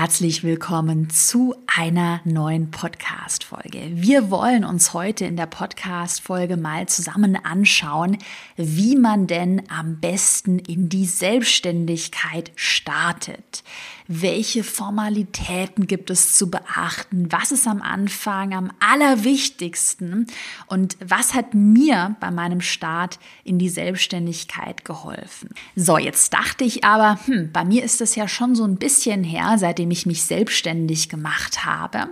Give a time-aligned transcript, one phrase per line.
[0.00, 3.90] Herzlich willkommen zu einer neuen Podcast-Folge.
[3.92, 8.18] Wir wollen uns heute in der Podcast-Folge mal zusammen anschauen,
[8.56, 13.62] wie man denn am besten in die Selbstständigkeit startet.
[14.12, 17.30] Welche Formalitäten gibt es zu beachten?
[17.30, 20.26] Was ist am Anfang am allerwichtigsten?
[20.66, 25.50] Und was hat mir bei meinem Start in die Selbstständigkeit geholfen?
[25.76, 29.22] So, jetzt dachte ich aber, hm, bei mir ist es ja schon so ein bisschen
[29.22, 32.08] her, seitdem ich mich selbstständig gemacht habe.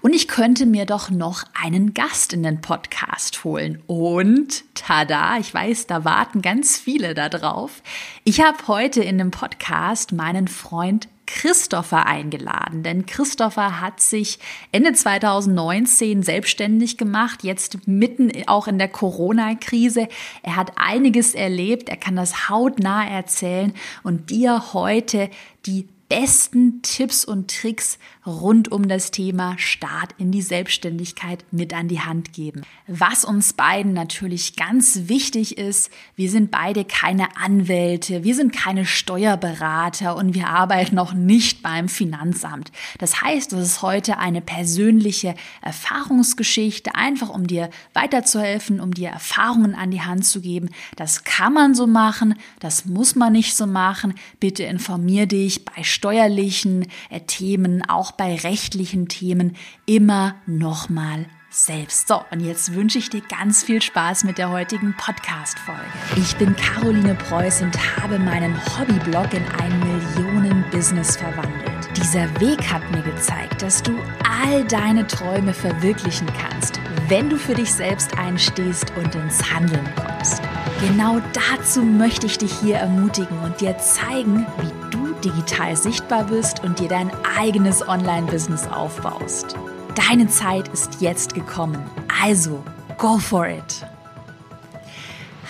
[0.00, 3.82] Und ich könnte mir doch noch einen Gast in den Podcast holen.
[3.86, 7.82] Und tada, ich weiß, da warten ganz viele da drauf.
[8.24, 14.38] Ich habe heute in dem Podcast meinen Freund Christopher eingeladen, denn Christopher hat sich
[14.72, 20.08] Ende 2019 selbstständig gemacht, jetzt mitten auch in der Corona-Krise.
[20.42, 23.72] Er hat einiges erlebt, er kann das hautnah erzählen
[24.02, 25.30] und dir heute
[25.66, 31.88] die besten Tipps und Tricks rund um das Thema Start in die Selbstständigkeit mit an
[31.88, 32.62] die Hand geben.
[32.86, 38.86] Was uns beiden natürlich ganz wichtig ist, wir sind beide keine Anwälte, wir sind keine
[38.86, 42.72] Steuerberater und wir arbeiten noch nicht beim Finanzamt.
[42.98, 49.74] Das heißt, es ist heute eine persönliche Erfahrungsgeschichte, einfach um dir weiterzuhelfen, um dir Erfahrungen
[49.74, 50.70] an die Hand zu geben.
[50.96, 54.14] Das kann man so machen, das muss man nicht so machen.
[54.40, 62.08] Bitte informier dich bei steuerlichen äh, Themen, auch bei rechtlichen Themen immer nochmal selbst.
[62.08, 65.80] So, und jetzt wünsche ich dir ganz viel Spaß mit der heutigen Podcast-Folge.
[66.16, 71.88] Ich bin Caroline Preuß und habe meinen Hobbyblog in ein Millionen-Business verwandelt.
[71.96, 73.96] Dieser Weg hat mir gezeigt, dass du
[74.42, 80.42] all deine Träume verwirklichen kannst, wenn du für dich selbst einstehst und ins Handeln kommst.
[80.80, 84.83] Genau dazu möchte ich dich hier ermutigen und dir zeigen, wie du
[85.24, 89.56] digital sichtbar bist und dir dein eigenes Online-Business aufbaust.
[89.94, 91.82] Deine Zeit ist jetzt gekommen.
[92.22, 92.62] Also,
[92.98, 93.86] go for it!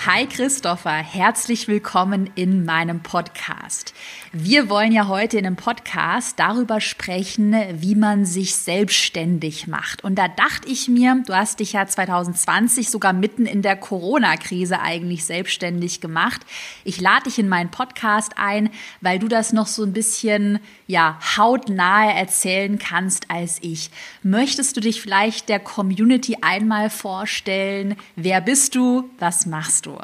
[0.07, 3.95] Hi Christopher, herzlich willkommen in meinem Podcast.
[4.37, 10.03] Wir wollen ja heute in einem Podcast darüber sprechen, wie man sich selbstständig macht.
[10.03, 14.81] Und da dachte ich mir, du hast dich ja 2020 sogar mitten in der Corona-Krise
[14.81, 16.41] eigentlich selbstständig gemacht.
[16.83, 20.59] Ich lade dich in meinen Podcast ein, weil du das noch so ein bisschen,
[20.89, 23.89] ja, hautnahe erzählen kannst als ich.
[24.25, 27.95] Möchtest du dich vielleicht der Community einmal vorstellen?
[28.17, 29.09] Wer bist du?
[29.21, 29.97] Was machst du?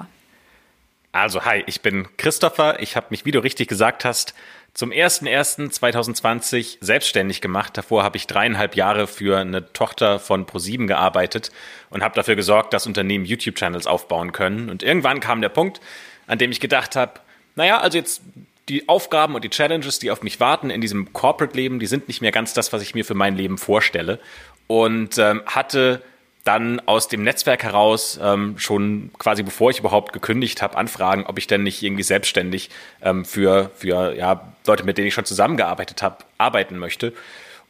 [1.12, 2.80] Also, hi, ich bin Christopher.
[2.80, 4.32] Ich habe mich, wie du richtig gesagt hast,
[4.74, 7.76] zum 01.01.2020 selbstständig gemacht.
[7.76, 11.50] Davor habe ich dreieinhalb Jahre für eine Tochter von ProSieben gearbeitet
[11.90, 14.70] und habe dafür gesorgt, dass Unternehmen YouTube-Channels aufbauen können.
[14.70, 15.80] Und irgendwann kam der Punkt,
[16.28, 17.14] an dem ich gedacht habe,
[17.56, 18.22] naja, also jetzt
[18.68, 22.20] die Aufgaben und die Challenges, die auf mich warten in diesem Corporate-Leben, die sind nicht
[22.20, 24.20] mehr ganz das, was ich mir für mein Leben vorstelle.
[24.68, 26.02] Und ähm, hatte
[26.44, 31.38] dann aus dem Netzwerk heraus ähm, schon quasi bevor ich überhaupt gekündigt habe, anfragen, ob
[31.38, 32.70] ich denn nicht irgendwie selbstständig
[33.02, 37.12] ähm, für, für ja, Leute, mit denen ich schon zusammengearbeitet habe, arbeiten möchte.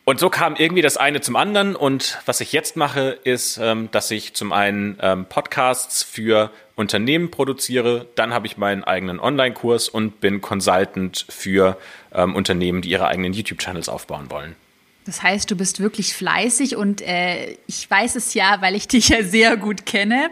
[0.05, 1.77] Und so kam irgendwie das eine zum anderen.
[1.77, 7.31] Und was ich jetzt mache, ist, ähm, dass ich zum einen ähm, Podcasts für Unternehmen
[7.31, 11.77] produziere, dann habe ich meinen eigenen Online-Kurs und bin Consultant für
[12.15, 14.57] ähm, Unternehmen, die ihre eigenen YouTube-Channels aufbauen wollen.
[15.11, 19.09] Das heißt, du bist wirklich fleißig und äh, ich weiß es ja, weil ich dich
[19.09, 20.31] ja sehr gut kenne.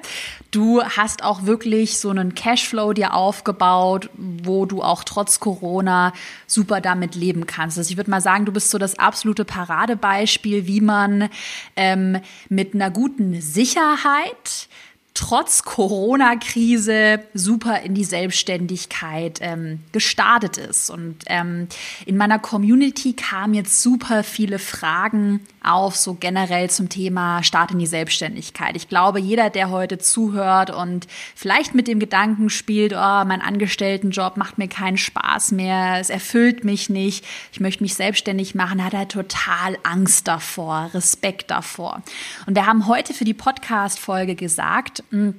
[0.53, 6.13] Du hast auch wirklich so einen Cashflow dir aufgebaut, wo du auch trotz Corona
[6.47, 7.77] super damit leben kannst.
[7.77, 11.29] Also ich würde mal sagen, du bist so das absolute Paradebeispiel, wie man
[11.75, 14.69] ähm, mit einer guten Sicherheit
[15.19, 20.91] trotz Corona-Krise super in die Selbstständigkeit ähm, gestartet ist.
[20.91, 21.67] Und ähm,
[22.07, 27.79] in meiner Community kamen jetzt super viele Fragen auf, so generell zum Thema Start in
[27.79, 28.77] die Selbstständigkeit.
[28.77, 34.37] Ich glaube, jeder, der heute zuhört und vielleicht mit dem Gedanken spielt, oh, mein Angestelltenjob
[34.37, 38.95] macht mir keinen Spaß mehr, es erfüllt mich nicht, ich möchte mich selbstständig machen, hat
[38.95, 42.03] er total Angst davor, Respekt davor.
[42.47, 45.35] Und wir haben heute für die Podcast-Folge gesagt, hm,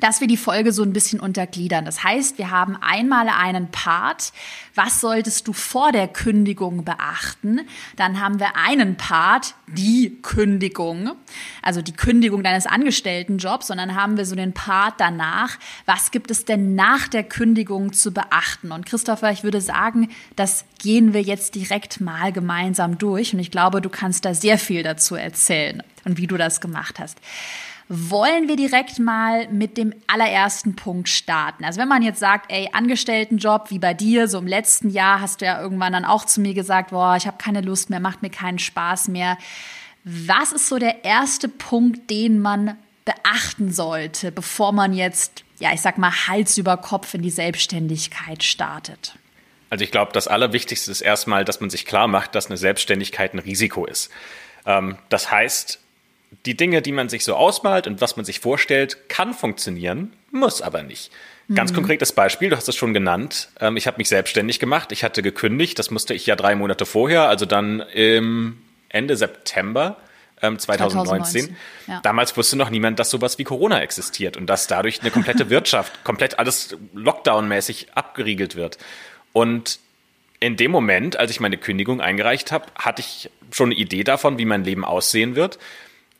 [0.00, 1.84] dass wir die Folge so ein bisschen untergliedern.
[1.84, 4.32] Das heißt, wir haben einmal einen Part,
[4.74, 7.60] was solltest du vor der Kündigung beachten?
[7.96, 11.12] Dann haben wir einen Part, die Kündigung,
[11.62, 16.30] also die Kündigung deines Angestelltenjobs, und dann haben wir so den Part danach, was gibt
[16.30, 18.72] es denn nach der Kündigung zu beachten?
[18.72, 23.50] Und Christopher, ich würde sagen, das gehen wir jetzt direkt mal gemeinsam durch und ich
[23.50, 27.18] glaube, du kannst da sehr viel dazu erzählen und wie du das gemacht hast.
[27.88, 31.64] Wollen wir direkt mal mit dem allerersten Punkt starten.
[31.64, 35.40] Also wenn man jetzt sagt, ey, Angestelltenjob wie bei dir, so im letzten Jahr hast
[35.40, 38.22] du ja irgendwann dann auch zu mir gesagt, boah, ich habe keine Lust mehr, macht
[38.22, 39.38] mir keinen Spaß mehr.
[40.02, 45.80] Was ist so der erste Punkt, den man beachten sollte, bevor man jetzt, ja, ich
[45.80, 49.16] sag mal, Hals über Kopf in die Selbstständigkeit startet?
[49.70, 53.34] Also ich glaube, das Allerwichtigste ist erstmal, dass man sich klar macht, dass eine Selbstständigkeit
[53.34, 54.10] ein Risiko ist.
[54.64, 55.80] Ähm, das heißt,
[56.44, 60.62] die Dinge, die man sich so ausmalt und was man sich vorstellt, kann funktionieren, muss
[60.62, 61.10] aber nicht.
[61.54, 61.76] Ganz mhm.
[61.76, 63.50] konkretes Beispiel, du hast es schon genannt.
[63.60, 64.90] Ähm, ich habe mich selbstständig gemacht.
[64.90, 68.58] Ich hatte gekündigt, das musste ich ja drei Monate vorher, also dann im
[68.88, 69.96] Ende September
[70.40, 70.58] 2019.
[70.58, 71.56] 2019
[71.86, 72.00] ja.
[72.02, 76.04] Damals wusste noch niemand, dass sowas wie Corona existiert und dass dadurch eine komplette Wirtschaft,
[76.04, 78.78] komplett alles Lockdown-mäßig abgeriegelt wird.
[79.32, 79.78] Und
[80.40, 84.36] in dem Moment, als ich meine Kündigung eingereicht habe, hatte ich schon eine Idee davon,
[84.36, 85.58] wie mein Leben aussehen wird.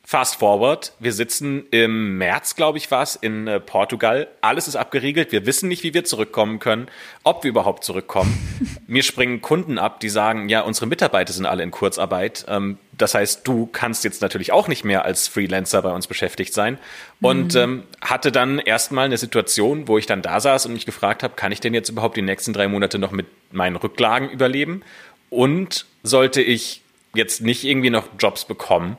[0.09, 4.29] Fast forward, wir sitzen im März, glaube ich, war es, in äh, Portugal.
[4.41, 5.33] Alles ist abgeriegelt.
[5.33, 6.87] Wir wissen nicht, wie wir zurückkommen können,
[7.25, 8.39] ob wir überhaupt zurückkommen.
[8.87, 12.47] Mir springen Kunden ab, die sagen, ja, unsere Mitarbeiter sind alle in Kurzarbeit.
[12.47, 16.55] Ähm, das heißt, du kannst jetzt natürlich auch nicht mehr als Freelancer bei uns beschäftigt
[16.55, 16.79] sein.
[17.21, 17.61] Und mhm.
[17.61, 21.35] ähm, hatte dann erstmal eine Situation, wo ich dann da saß und mich gefragt habe,
[21.35, 24.85] kann ich denn jetzt überhaupt die nächsten drei Monate noch mit meinen Rücklagen überleben?
[25.31, 26.83] Und sollte ich
[27.13, 28.99] jetzt nicht irgendwie noch Jobs bekommen,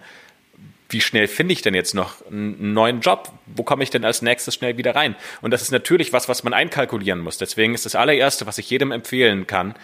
[0.90, 3.32] wie schnell finde ich denn jetzt noch einen neuen Job?
[3.46, 5.16] Wo komme ich denn als nächstes schnell wieder rein?
[5.42, 7.38] Und das ist natürlich was, was man einkalkulieren muss.
[7.38, 9.76] Deswegen ist das allererste, was ich jedem empfehlen kann,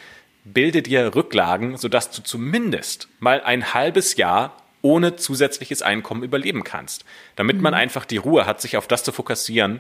[0.46, 7.06] bilde dir Rücklagen, sodass du zumindest mal ein halbes Jahr ohne zusätzliches Einkommen überleben kannst.
[7.36, 7.80] Damit man mhm.
[7.80, 9.80] einfach die Ruhe hat, sich auf das zu fokussieren,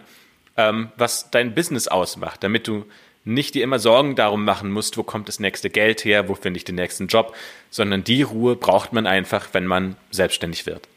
[0.57, 2.85] ähm, was dein Business ausmacht, damit du
[3.25, 6.57] nicht dir immer Sorgen darum machen musst, wo kommt das nächste Geld her, wo finde
[6.57, 7.35] ich den nächsten Job,
[7.69, 10.87] sondern die Ruhe braucht man einfach, wenn man selbstständig wird.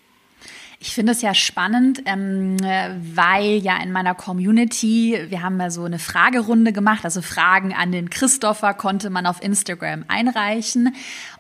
[0.79, 5.85] Ich finde es ja spannend, ähm, weil ja in meiner Community, wir haben ja so
[5.85, 10.95] eine Fragerunde gemacht, also Fragen an den Christopher konnte man auf Instagram einreichen.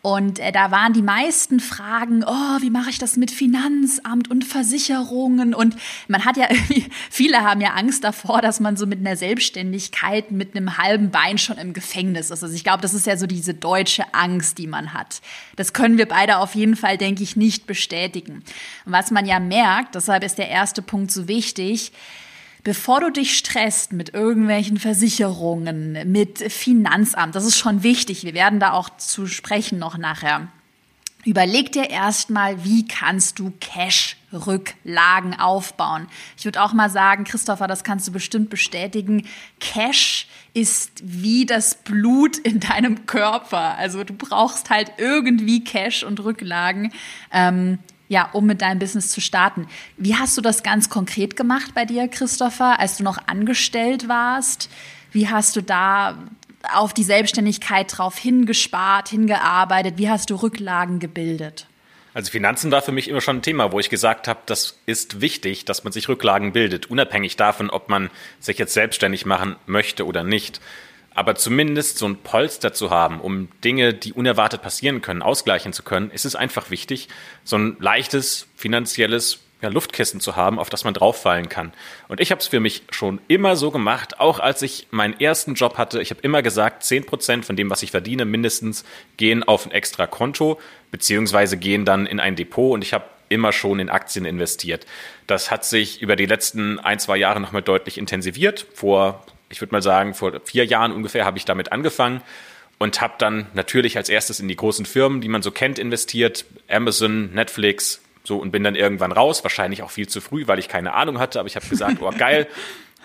[0.06, 4.44] Und äh, da waren die meisten Fragen, oh, wie mache ich das mit Finanzamt und
[4.44, 5.52] Versicherungen?
[5.52, 5.74] Und
[6.06, 10.30] man hat ja irgendwie, viele haben ja Angst davor, dass man so mit einer Selbstständigkeit
[10.30, 12.44] mit einem halben Bein schon im Gefängnis ist.
[12.44, 15.22] Also ich glaube, das ist ja so diese deutsche Angst, die man hat.
[15.56, 18.44] Das können wir beide auf jeden Fall, denke ich, nicht bestätigen.
[18.84, 21.90] Und was man ja merkt, deshalb ist der erste Punkt so wichtig,
[22.66, 28.58] bevor du dich stresst mit irgendwelchen Versicherungen, mit Finanzamt, das ist schon wichtig, wir werden
[28.58, 30.48] da auch zu sprechen noch nachher.
[31.24, 36.08] Überleg dir erstmal, wie kannst du Cash-Rücklagen aufbauen.
[36.36, 39.28] Ich würde auch mal sagen, Christopher, das kannst du bestimmt bestätigen.
[39.60, 43.78] Cash ist wie das Blut in deinem Körper.
[43.78, 46.92] Also du brauchst halt irgendwie Cash und Rücklagen.
[47.30, 47.78] Ähm,
[48.08, 49.66] ja, um mit deinem Business zu starten.
[49.96, 54.70] Wie hast du das ganz konkret gemacht bei dir, Christopher, als du noch angestellt warst?
[55.12, 56.18] Wie hast du da
[56.74, 59.94] auf die Selbstständigkeit drauf hingespart, hingearbeitet?
[59.96, 61.66] Wie hast du Rücklagen gebildet?
[62.16, 65.20] Also Finanzen war für mich immer schon ein Thema, wo ich gesagt habe, das ist
[65.20, 68.08] wichtig, dass man sich Rücklagen bildet, unabhängig davon, ob man
[68.40, 70.62] sich jetzt selbstständig machen möchte oder nicht.
[71.16, 75.82] Aber zumindest so ein Polster zu haben, um Dinge, die unerwartet passieren können, ausgleichen zu
[75.82, 77.08] können, ist es einfach wichtig,
[77.42, 81.72] so ein leichtes finanzielles ja, Luftkissen zu haben, auf das man drauffallen kann.
[82.08, 85.54] Und ich habe es für mich schon immer so gemacht, auch als ich meinen ersten
[85.54, 86.02] Job hatte.
[86.02, 88.84] Ich habe immer gesagt, zehn Prozent von dem, was ich verdiene, mindestens
[89.16, 90.60] gehen auf ein extra Konto,
[90.90, 92.74] beziehungsweise gehen dann in ein Depot.
[92.74, 94.84] Und ich habe immer schon in Aktien investiert.
[95.26, 98.66] Das hat sich über die letzten ein, zwei Jahre nochmal deutlich intensiviert.
[98.74, 102.22] Vor ich würde mal sagen, vor vier Jahren ungefähr habe ich damit angefangen
[102.78, 106.44] und habe dann natürlich als erstes in die großen Firmen, die man so kennt, investiert,
[106.68, 110.68] Amazon, Netflix, so und bin dann irgendwann raus, wahrscheinlich auch viel zu früh, weil ich
[110.68, 112.48] keine Ahnung hatte, aber ich habe gesagt, oh geil,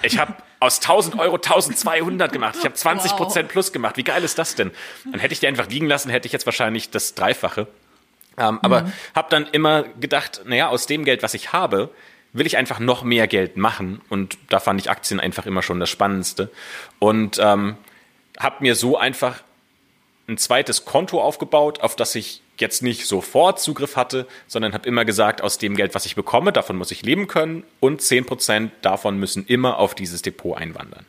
[0.01, 3.51] ich habe aus 1000 Euro 1200 gemacht, ich habe 20 Prozent wow.
[3.51, 4.71] plus gemacht, wie geil ist das denn?
[5.05, 7.67] Dann hätte ich die einfach liegen lassen, hätte ich jetzt wahrscheinlich das Dreifache.
[8.37, 8.93] Ähm, aber mhm.
[9.13, 11.89] habe dann immer gedacht, naja, aus dem Geld, was ich habe,
[12.33, 14.01] will ich einfach noch mehr Geld machen.
[14.09, 16.49] Und da fand ich Aktien einfach immer schon das Spannendste.
[16.99, 17.75] Und ähm,
[18.39, 19.43] habe mir so einfach
[20.27, 25.03] ein zweites Konto aufgebaut, auf das ich jetzt nicht sofort Zugriff hatte, sondern habe immer
[25.03, 29.17] gesagt, aus dem Geld, was ich bekomme, davon muss ich leben können und 10% davon
[29.17, 31.05] müssen immer auf dieses Depot einwandern.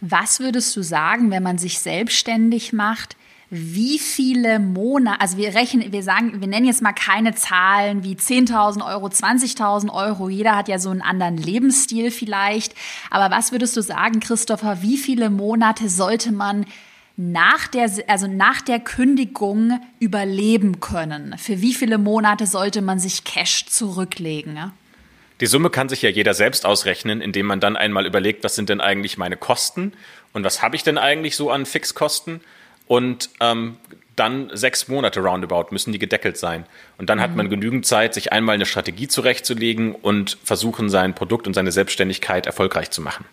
[0.00, 3.16] Was würdest du sagen, wenn man sich selbstständig macht?
[3.50, 8.14] Wie viele Monate, also wir rechnen, wir sagen, wir nennen jetzt mal keine Zahlen wie
[8.14, 10.28] 10.000 Euro, 20.000 Euro.
[10.28, 12.74] Jeder hat ja so einen anderen Lebensstil vielleicht.
[13.10, 16.66] Aber was würdest du sagen, Christopher, wie viele Monate sollte man
[17.16, 21.34] nach der, also nach der Kündigung überleben können?
[21.38, 24.72] Für wie viele Monate sollte man sich Cash zurücklegen?
[25.40, 28.68] Die Summe kann sich ja jeder selbst ausrechnen, indem man dann einmal überlegt, was sind
[28.68, 29.92] denn eigentlich meine Kosten
[30.34, 32.40] und was habe ich denn eigentlich so an Fixkosten
[32.88, 33.76] und ähm,
[34.16, 36.66] dann sechs Monate roundabout müssen die gedeckelt sein.
[36.96, 37.22] Und dann mhm.
[37.22, 41.70] hat man genügend Zeit, sich einmal eine Strategie zurechtzulegen und versuchen, sein Produkt und seine
[41.70, 43.24] Selbstständigkeit erfolgreich zu machen.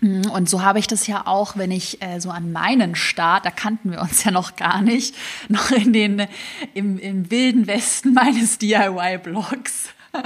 [0.00, 3.46] Mhm, und so habe ich das ja auch, wenn ich äh, so an meinen Start,
[3.46, 5.14] da kannten wir uns ja noch gar nicht,
[5.48, 6.26] noch in den,
[6.74, 9.90] im, im wilden Westen meines DIY-Blogs.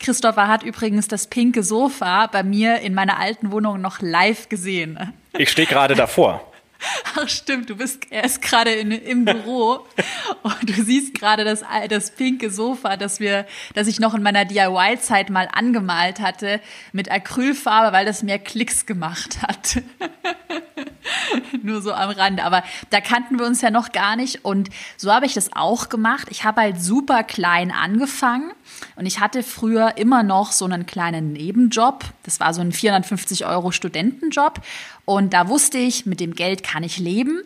[0.00, 5.12] Christopher hat übrigens das pinke Sofa bei mir in meiner alten Wohnung noch live gesehen.
[5.36, 6.48] Ich stehe gerade davor.
[7.16, 9.86] Ach stimmt, du bist erst gerade im Büro
[10.42, 14.44] und du siehst gerade das, das pinke Sofa, das wir, das ich noch in meiner
[14.44, 16.60] DIY-Zeit mal angemalt hatte
[16.92, 19.82] mit Acrylfarbe, weil das mehr Klicks gemacht hat.
[21.62, 22.44] Nur so am Rande.
[22.44, 24.44] Aber da kannten wir uns ja noch gar nicht.
[24.44, 26.28] Und so habe ich das auch gemacht.
[26.30, 28.52] Ich habe halt super klein angefangen.
[28.96, 32.04] Und ich hatte früher immer noch so einen kleinen Nebenjob.
[32.24, 34.60] Das war so ein 450 Euro Studentenjob.
[35.04, 37.42] Und da wusste ich, mit dem Geld kann ich leben.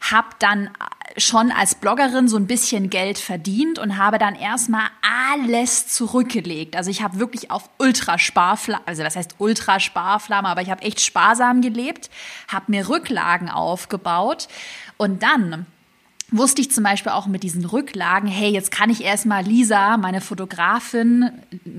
[0.00, 0.70] Hab dann
[1.16, 4.88] schon als Bloggerin so ein bisschen Geld verdient und habe dann erstmal
[5.32, 6.76] alles zurückgelegt.
[6.76, 11.60] Also ich habe wirklich auf Ultrasparflamme, also was heißt Ultrasparflamme, aber ich habe echt sparsam
[11.60, 12.10] gelebt,
[12.46, 14.48] habe mir Rücklagen aufgebaut
[14.96, 15.66] und dann
[16.30, 20.20] wusste ich zum Beispiel auch mit diesen Rücklagen, hey, jetzt kann ich erstmal Lisa, meine
[20.20, 21.30] Fotografin,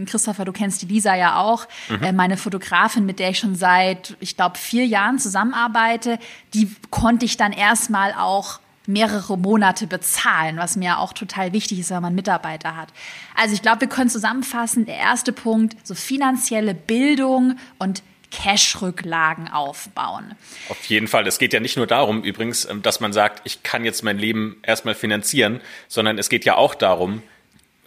[0.06, 2.04] Christopher, du kennst die Lisa ja auch, mhm.
[2.04, 6.18] äh, meine Fotografin, mit der ich schon seit, ich glaube, vier Jahren zusammenarbeite,
[6.54, 11.92] die konnte ich dann erstmal auch mehrere Monate bezahlen, was mir auch total wichtig ist,
[11.92, 12.90] wenn man Mitarbeiter hat.
[13.36, 20.36] Also ich glaube, wir können zusammenfassen, der erste Punkt, so finanzielle Bildung und Cash-Rücklagen aufbauen.
[20.70, 21.26] Auf jeden Fall.
[21.28, 24.18] Es geht ja nicht nur darum, übrigens, ähm, dass man sagt, ich kann jetzt mein
[24.18, 27.24] Leben erstmal finanzieren, sondern es geht ja auch darum,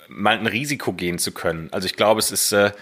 [0.09, 1.69] mal ein Risiko gehen zu können.
[1.73, 2.73] Also ich glaube, es ist, äh,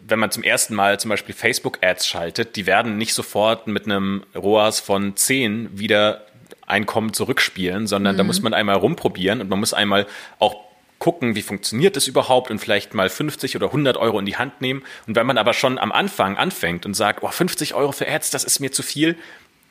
[0.00, 4.24] wenn man zum ersten Mal zum Beispiel Facebook-Ads schaltet, die werden nicht sofort mit einem
[4.34, 6.26] ROAS von 10 wieder
[6.66, 8.18] Einkommen zurückspielen, sondern mhm.
[8.18, 10.06] da muss man einmal rumprobieren und man muss einmal
[10.38, 10.71] auch
[11.02, 14.60] gucken, wie funktioniert das überhaupt und vielleicht mal 50 oder 100 Euro in die Hand
[14.60, 14.84] nehmen.
[15.08, 18.30] Und wenn man aber schon am Anfang anfängt und sagt, oh, 50 Euro für Ads,
[18.30, 19.16] das ist mir zu viel,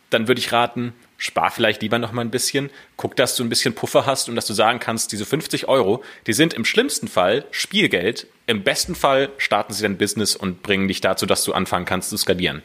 [0.09, 3.49] dann würde ich raten, spar vielleicht lieber noch mal ein bisschen, guck, dass du ein
[3.49, 7.07] bisschen Puffer hast und dass du sagen kannst, diese 50 Euro, die sind im schlimmsten
[7.07, 11.53] Fall Spielgeld, im besten Fall starten sie dein Business und bringen dich dazu, dass du
[11.53, 12.61] anfangen kannst zu skalieren.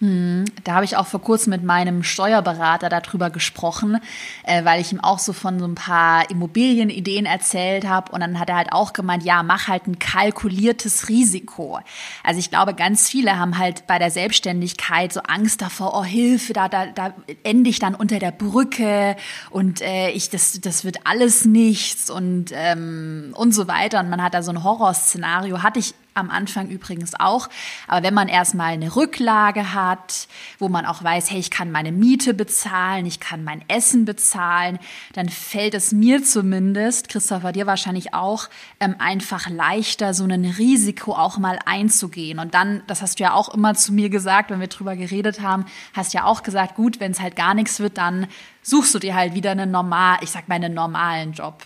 [0.00, 3.98] Hm, da habe ich auch vor kurzem mit meinem Steuerberater darüber gesprochen,
[4.44, 8.10] äh, weil ich ihm auch so von so ein paar Immobilienideen erzählt habe.
[8.12, 11.80] Und dann hat er halt auch gemeint, ja, mach halt ein kalkuliertes Risiko.
[12.24, 16.54] Also ich glaube, ganz viele haben halt bei der Selbstständigkeit so Angst davor, oh Hilfe,
[16.54, 19.16] da, da, da ende ich dann unter der Brücke
[19.50, 24.00] und äh, ich, das, das wird alles nichts und, ähm, und so weiter.
[24.00, 27.48] Und man hat da so ein Horrorszenario, hatte ich am Anfang übrigens auch.
[27.86, 31.92] Aber wenn man erstmal eine Rücklage hat, wo man auch weiß, hey, ich kann meine
[31.92, 34.78] Miete bezahlen, ich kann mein Essen bezahlen,
[35.12, 38.48] dann fällt es mir zumindest, Christopher, dir wahrscheinlich auch,
[38.80, 42.38] ähm, einfach leichter, so ein Risiko auch mal einzugehen.
[42.38, 45.40] Und dann, das hast du ja auch immer zu mir gesagt, wenn wir drüber geredet
[45.40, 45.64] haben,
[45.94, 48.26] hast ja auch gesagt, gut, wenn es halt gar nichts wird, dann
[48.62, 51.64] suchst du dir halt wieder einen normal, ich sag mal, einen normalen Job.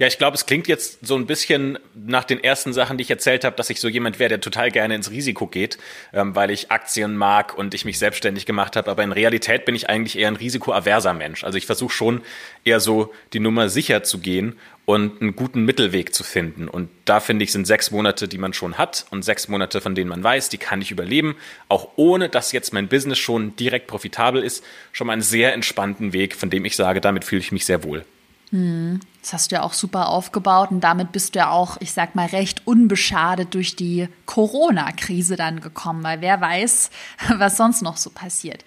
[0.00, 3.10] Ja, ich glaube, es klingt jetzt so ein bisschen nach den ersten Sachen, die ich
[3.10, 5.76] erzählt habe, dass ich so jemand wäre, der total gerne ins Risiko geht,
[6.12, 8.92] ähm, weil ich Aktien mag und ich mich selbstständig gemacht habe.
[8.92, 11.42] Aber in Realität bin ich eigentlich eher ein risikoaverser Mensch.
[11.42, 12.22] Also ich versuche schon
[12.62, 16.68] eher so die Nummer sicher zu gehen und einen guten Mittelweg zu finden.
[16.68, 19.96] Und da finde ich, sind sechs Monate, die man schon hat und sechs Monate, von
[19.96, 21.34] denen man weiß, die kann ich überleben,
[21.68, 24.62] auch ohne dass jetzt mein Business schon direkt profitabel ist,
[24.92, 27.82] schon mal einen sehr entspannten Weg, von dem ich sage, damit fühle ich mich sehr
[27.82, 28.04] wohl.
[28.50, 31.92] Hm, das hast du ja auch super aufgebaut und damit bist du ja auch, ich
[31.92, 36.90] sag mal, recht unbeschadet durch die Corona-Krise dann gekommen, weil wer weiß,
[37.36, 38.64] was sonst noch so passiert.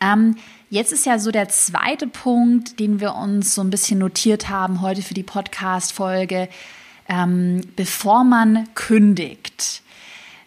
[0.00, 0.36] Ähm,
[0.70, 4.80] jetzt ist ja so der zweite Punkt, den wir uns so ein bisschen notiert haben
[4.80, 6.48] heute für die Podcast-Folge.
[7.10, 9.82] Ähm, bevor man kündigt,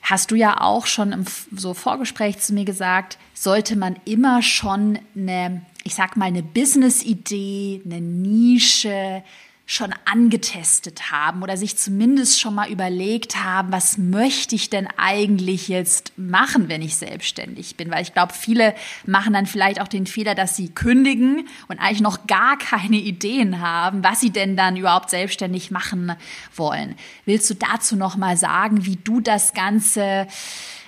[0.01, 4.99] hast du ja auch schon im so Vorgespräch zu mir gesagt, sollte man immer schon
[5.15, 9.23] eine ich sag mal, eine Business-Idee, eine Nische
[9.71, 15.69] schon angetestet haben oder sich zumindest schon mal überlegt haben, was möchte ich denn eigentlich
[15.69, 17.89] jetzt machen, wenn ich selbstständig bin?
[17.89, 18.75] Weil ich glaube, viele
[19.05, 23.61] machen dann vielleicht auch den Fehler, dass sie kündigen und eigentlich noch gar keine Ideen
[23.61, 26.17] haben, was sie denn dann überhaupt selbstständig machen
[26.53, 26.95] wollen.
[27.23, 30.27] Willst du dazu noch mal sagen, wie du das Ganze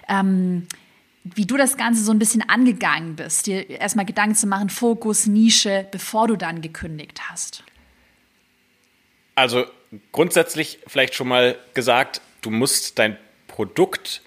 [0.10, 0.68] ähm,
[1.24, 5.25] wie du das Ganze so ein bisschen angegangen bist, dir erstmal Gedanken zu machen, Fokus,
[5.25, 7.63] Nische, bevor du dann gekündigt hast.
[9.36, 9.66] Also
[10.12, 14.22] grundsätzlich vielleicht schon mal gesagt, du musst dein Produkt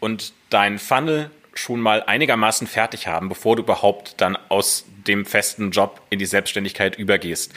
[0.00, 5.72] und dein Funnel schon mal einigermaßen fertig haben, bevor du überhaupt dann aus dem festen
[5.72, 7.52] Job in die Selbstständigkeit übergehst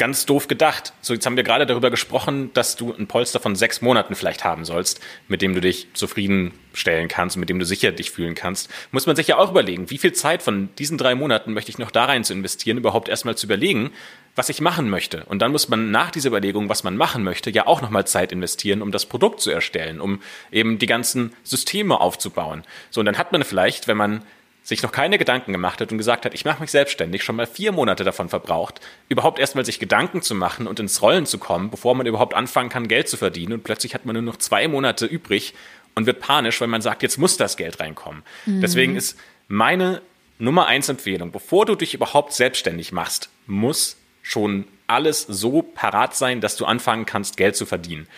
[0.00, 0.94] ganz doof gedacht.
[1.02, 4.44] So, jetzt haben wir gerade darüber gesprochen, dass du ein Polster von sechs Monaten vielleicht
[4.44, 8.70] haben sollst, mit dem du dich zufriedenstellen kannst, mit dem du sicher dich fühlen kannst.
[8.92, 11.76] Muss man sich ja auch überlegen, wie viel Zeit von diesen drei Monaten möchte ich
[11.76, 13.90] noch da rein zu investieren, überhaupt erstmal zu überlegen,
[14.34, 15.24] was ich machen möchte.
[15.26, 18.32] Und dann muss man nach dieser Überlegung, was man machen möchte, ja auch nochmal Zeit
[18.32, 22.64] investieren, um das Produkt zu erstellen, um eben die ganzen Systeme aufzubauen.
[22.88, 24.22] So, und dann hat man vielleicht, wenn man
[24.62, 27.46] sich noch keine Gedanken gemacht hat und gesagt hat, ich mache mich selbstständig, schon mal
[27.46, 31.70] vier Monate davon verbraucht, überhaupt erstmal sich Gedanken zu machen und ins Rollen zu kommen,
[31.70, 33.54] bevor man überhaupt anfangen kann, Geld zu verdienen.
[33.54, 35.54] Und plötzlich hat man nur noch zwei Monate übrig
[35.94, 38.22] und wird panisch, weil man sagt, jetzt muss das Geld reinkommen.
[38.46, 38.60] Mhm.
[38.60, 40.02] Deswegen ist meine
[40.38, 46.40] Nummer eins Empfehlung, bevor du dich überhaupt selbstständig machst, muss schon alles so parat sein,
[46.40, 48.08] dass du anfangen kannst, Geld zu verdienen.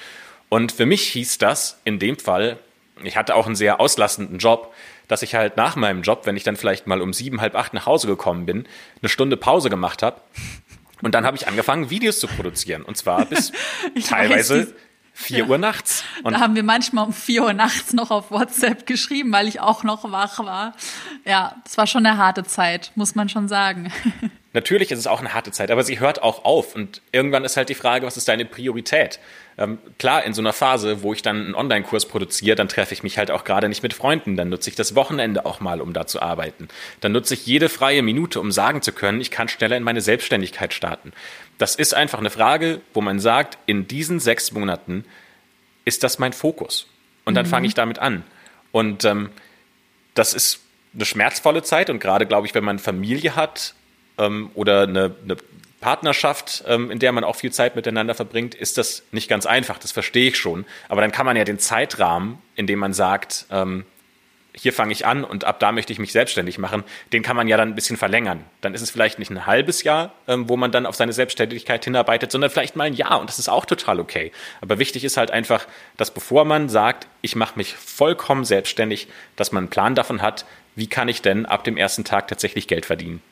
[0.48, 2.58] Und für mich hieß das in dem Fall,
[3.06, 4.74] ich hatte auch einen sehr auslastenden Job,
[5.08, 7.74] dass ich halt nach meinem Job, wenn ich dann vielleicht mal um sieben, halb acht
[7.74, 8.66] nach Hause gekommen bin,
[9.00, 10.20] eine Stunde Pause gemacht habe.
[11.02, 12.82] Und dann habe ich angefangen, Videos zu produzieren.
[12.82, 13.52] Und zwar bis
[14.08, 14.74] teilweise weiß,
[15.14, 15.44] 4 ja.
[15.46, 16.04] Uhr nachts.
[16.22, 19.60] Und da haben wir manchmal um 4 Uhr nachts noch auf WhatsApp geschrieben, weil ich
[19.60, 20.74] auch noch wach war.
[21.24, 23.92] Ja, es war schon eine harte Zeit, muss man schon sagen.
[24.54, 26.74] Natürlich ist es auch eine harte Zeit, aber sie hört auch auf.
[26.74, 29.18] Und irgendwann ist halt die Frage, was ist deine Priorität?
[29.56, 33.02] Ähm, klar, in so einer Phase, wo ich dann einen Online-Kurs produziere, dann treffe ich
[33.02, 34.36] mich halt auch gerade nicht mit Freunden.
[34.36, 36.68] Dann nutze ich das Wochenende auch mal, um da zu arbeiten.
[37.00, 40.02] Dann nutze ich jede freie Minute, um sagen zu können, ich kann schneller in meine
[40.02, 41.12] Selbstständigkeit starten.
[41.56, 45.04] Das ist einfach eine Frage, wo man sagt, in diesen sechs Monaten
[45.84, 46.88] ist das mein Fokus.
[47.24, 47.50] Und dann mhm.
[47.50, 48.24] fange ich damit an.
[48.70, 49.30] Und ähm,
[50.14, 50.60] das ist
[50.94, 53.74] eine schmerzvolle Zeit und gerade, glaube ich, wenn man Familie hat,
[54.18, 55.36] ähm, oder eine, eine
[55.80, 59.78] Partnerschaft, ähm, in der man auch viel Zeit miteinander verbringt, ist das nicht ganz einfach.
[59.78, 60.64] Das verstehe ich schon.
[60.88, 63.84] Aber dann kann man ja den Zeitrahmen, in dem man sagt, ähm,
[64.54, 67.48] hier fange ich an und ab da möchte ich mich selbstständig machen, den kann man
[67.48, 68.44] ja dann ein bisschen verlängern.
[68.60, 71.84] Dann ist es vielleicht nicht ein halbes Jahr, ähm, wo man dann auf seine Selbstständigkeit
[71.84, 74.30] hinarbeitet, sondern vielleicht mal ein Jahr und das ist auch total okay.
[74.60, 79.52] Aber wichtig ist halt einfach, dass bevor man sagt, ich mache mich vollkommen selbstständig, dass
[79.52, 80.44] man einen Plan davon hat,
[80.74, 83.22] wie kann ich denn ab dem ersten Tag tatsächlich Geld verdienen.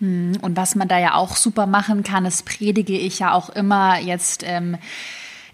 [0.00, 3.50] Hm, und was man da ja auch super machen kann, das predige ich ja auch
[3.50, 4.42] immer jetzt.
[4.44, 4.76] Ähm,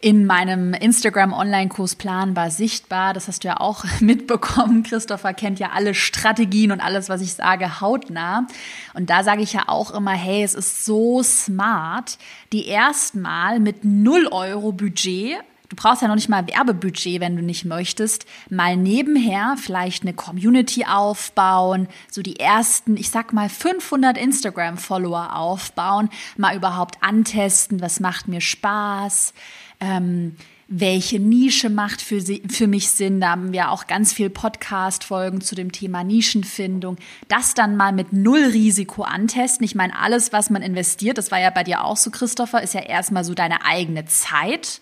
[0.00, 3.14] in meinem Instagram-Online-Kurs Planbar Sichtbar.
[3.14, 4.82] Das hast du ja auch mitbekommen.
[4.82, 8.46] Christopher kennt ja alle Strategien und alles, was ich sage, hautnah.
[8.94, 12.18] Und da sage ich ja auch immer, hey, es ist so smart,
[12.52, 17.42] die erstmal mit 0 Euro Budget du brauchst ja noch nicht mal Werbebudget, wenn du
[17.42, 24.16] nicht möchtest, mal nebenher vielleicht eine Community aufbauen, so die ersten, ich sag mal 500
[24.18, 29.34] Instagram-Follower aufbauen, mal überhaupt antesten, was macht mir Spaß,
[29.80, 30.36] ähm,
[30.68, 33.20] welche Nische macht für, sie, für mich Sinn.
[33.20, 36.96] Da haben wir auch ganz viel Podcast-Folgen zu dem Thema Nischenfindung.
[37.28, 39.64] Das dann mal mit null Risiko antesten.
[39.64, 42.74] Ich meine, alles, was man investiert, das war ja bei dir auch so, Christopher, ist
[42.74, 44.80] ja erstmal so deine eigene Zeit.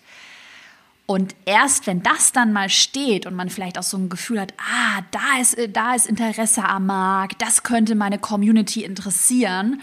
[1.07, 4.53] Und erst wenn das dann mal steht und man vielleicht auch so ein Gefühl hat,
[4.57, 9.81] ah, da ist, da ist Interesse am Markt, das könnte meine Community interessieren,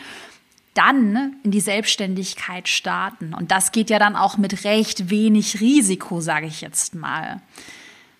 [0.74, 3.34] dann in die Selbstständigkeit starten.
[3.34, 7.40] Und das geht ja dann auch mit recht wenig Risiko, sage ich jetzt mal.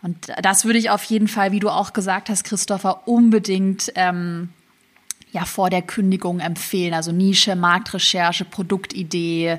[0.03, 4.51] Und das würde ich auf jeden Fall, wie du auch gesagt hast, Christopher, unbedingt ähm,
[5.33, 6.95] ja vor der Kündigung empfehlen.
[6.95, 9.59] Also Nische, Marktrecherche, Produktidee,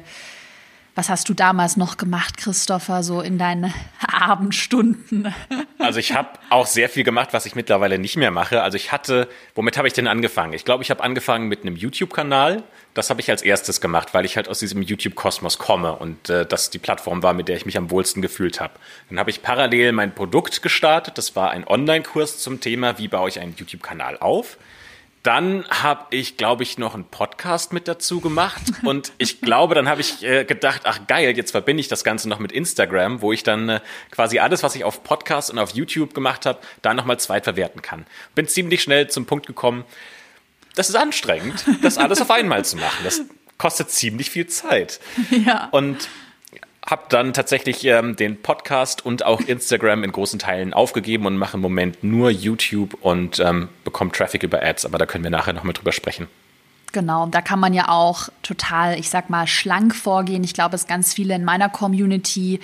[0.95, 5.33] was hast du damals noch gemacht, Christopher, so in deinen Abendstunden?
[5.79, 8.61] Also ich habe auch sehr viel gemacht, was ich mittlerweile nicht mehr mache.
[8.61, 10.53] Also ich hatte, womit habe ich denn angefangen?
[10.53, 12.63] Ich glaube, ich habe angefangen mit einem YouTube-Kanal.
[12.93, 16.45] Das habe ich als erstes gemacht, weil ich halt aus diesem YouTube-Kosmos komme und äh,
[16.45, 18.73] das die Plattform war, mit der ich mich am wohlsten gefühlt habe.
[19.09, 21.17] Dann habe ich parallel mein Produkt gestartet.
[21.17, 24.57] Das war ein Online-Kurs zum Thema, wie baue ich einen YouTube-Kanal auf.
[25.23, 28.61] Dann habe ich, glaube ich, noch einen Podcast mit dazu gemacht.
[28.83, 32.27] Und ich glaube, dann habe ich äh, gedacht, ach geil, jetzt verbinde ich das Ganze
[32.27, 33.79] noch mit Instagram, wo ich dann äh,
[34.11, 38.05] quasi alles, was ich auf Podcast und auf YouTube gemacht habe, da nochmal zweitverwerten kann.
[38.35, 39.85] Bin ziemlich schnell zum Punkt gekommen,
[40.75, 43.03] das ist anstrengend, das alles auf einmal zu machen.
[43.03, 43.21] Das
[43.57, 44.99] kostet ziemlich viel Zeit.
[45.45, 45.69] Ja.
[45.71, 46.09] Und
[46.85, 51.57] habe dann tatsächlich ähm, den Podcast und auch Instagram in großen Teilen aufgegeben und mache
[51.57, 55.53] im Moment nur YouTube und ähm, bekomme Traffic über Ads, aber da können wir nachher
[55.53, 56.27] nochmal drüber sprechen.
[56.91, 60.43] Genau, da kann man ja auch total, ich sag mal, schlank vorgehen.
[60.43, 62.59] Ich glaube, es ganz viele in meiner Community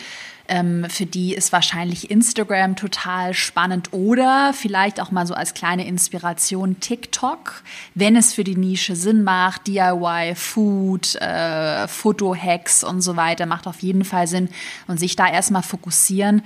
[0.50, 5.88] ähm, für die ist wahrscheinlich Instagram total spannend oder vielleicht auch mal so als kleine
[5.88, 7.64] Inspiration TikTok,
[7.96, 9.68] wenn es für die Nische Sinn macht.
[9.68, 14.50] DIY, Food, äh, Foto-Hacks und so weiter macht auf jeden Fall Sinn
[14.88, 16.42] und sich da erstmal fokussieren.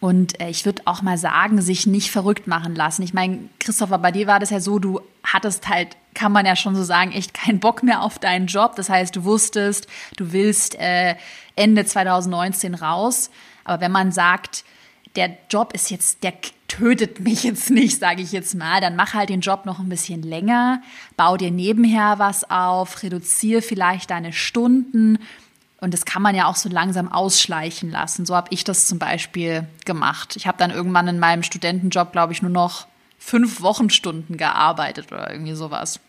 [0.00, 3.02] Und äh, ich würde auch mal sagen, sich nicht verrückt machen lassen.
[3.02, 6.56] Ich meine, Christopher, bei dir war das ja so, du hattest halt, kann man ja
[6.56, 8.76] schon so sagen, echt keinen Bock mehr auf deinen Job.
[8.76, 9.86] Das heißt, du wusstest,
[10.16, 11.16] du willst äh,
[11.54, 13.30] Ende 2019 raus.
[13.64, 14.64] Aber wenn man sagt,
[15.16, 16.32] der Job ist jetzt, der
[16.68, 19.88] tötet mich jetzt nicht, sage ich jetzt mal, dann mach halt den Job noch ein
[19.88, 20.82] bisschen länger,
[21.16, 25.18] bau dir nebenher was auf, reduziere vielleicht deine Stunden
[25.80, 28.26] und das kann man ja auch so langsam ausschleichen lassen.
[28.26, 30.36] So habe ich das zum Beispiel gemacht.
[30.36, 32.86] Ich habe dann irgendwann in meinem Studentenjob, glaube ich, nur noch
[33.18, 36.00] fünf Wochenstunden gearbeitet oder irgendwie sowas.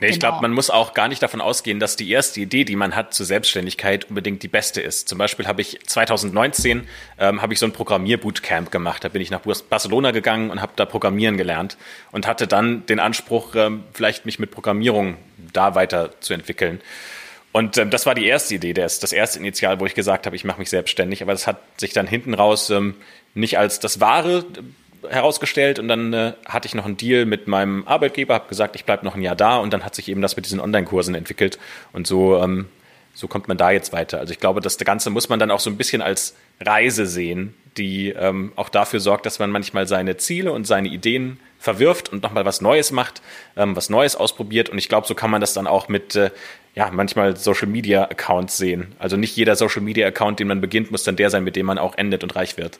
[0.00, 0.30] Nee, ich genau.
[0.30, 3.12] glaube, man muss auch gar nicht davon ausgehen, dass die erste Idee, die man hat
[3.12, 5.08] zur Selbstständigkeit, unbedingt die beste ist.
[5.08, 6.86] Zum Beispiel habe ich 2019
[7.18, 9.04] ähm, habe ich so ein Programmierbootcamp gemacht.
[9.04, 11.76] Da bin ich nach Barcelona gegangen und habe da Programmieren gelernt
[12.12, 15.16] und hatte dann den Anspruch, ähm, vielleicht mich mit Programmierung
[15.52, 16.80] da weiterzuentwickeln.
[17.52, 20.36] Und ähm, das war die erste Idee, das, das erste Initial, wo ich gesagt habe,
[20.36, 21.22] ich mache mich selbstständig.
[21.22, 22.94] Aber das hat sich dann hinten raus ähm,
[23.34, 25.78] nicht als das wahre äh, herausgestellt.
[25.78, 29.04] Und dann äh, hatte ich noch einen Deal mit meinem Arbeitgeber, habe gesagt, ich bleibe
[29.04, 29.58] noch ein Jahr da.
[29.58, 31.58] Und dann hat sich eben das mit diesen Online-Kursen entwickelt.
[31.92, 32.66] Und so, ähm,
[33.14, 34.20] so kommt man da jetzt weiter.
[34.20, 37.54] Also ich glaube, das Ganze muss man dann auch so ein bisschen als Reise sehen,
[37.76, 42.22] die ähm, auch dafür sorgt, dass man manchmal seine Ziele und seine Ideen verwirft und
[42.22, 43.22] nochmal was Neues macht,
[43.56, 44.70] ähm, was Neues ausprobiert.
[44.70, 46.30] Und ich glaube, so kann man das dann auch mit äh,
[46.74, 48.94] ja, manchmal Social Media Accounts sehen.
[48.98, 51.66] Also nicht jeder Social Media Account, den man beginnt, muss dann der sein, mit dem
[51.66, 52.78] man auch endet und reich wird.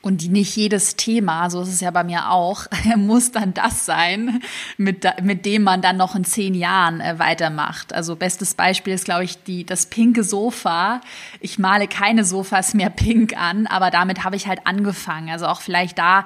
[0.00, 4.42] Und nicht jedes Thema, so ist es ja bei mir auch, muss dann das sein,
[4.76, 7.94] mit, mit dem man dann noch in zehn Jahren äh, weitermacht.
[7.94, 11.00] Also bestes Beispiel ist, glaube ich, die, das pinke Sofa.
[11.40, 15.30] Ich male keine Sofas mehr pink an, aber damit habe ich halt angefangen.
[15.30, 16.24] Also auch vielleicht da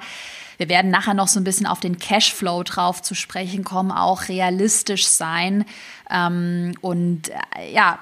[0.59, 4.27] wir werden nachher noch so ein bisschen auf den Cashflow drauf zu sprechen kommen, auch
[4.27, 5.63] realistisch sein.
[6.11, 7.99] Ähm, und äh, ja,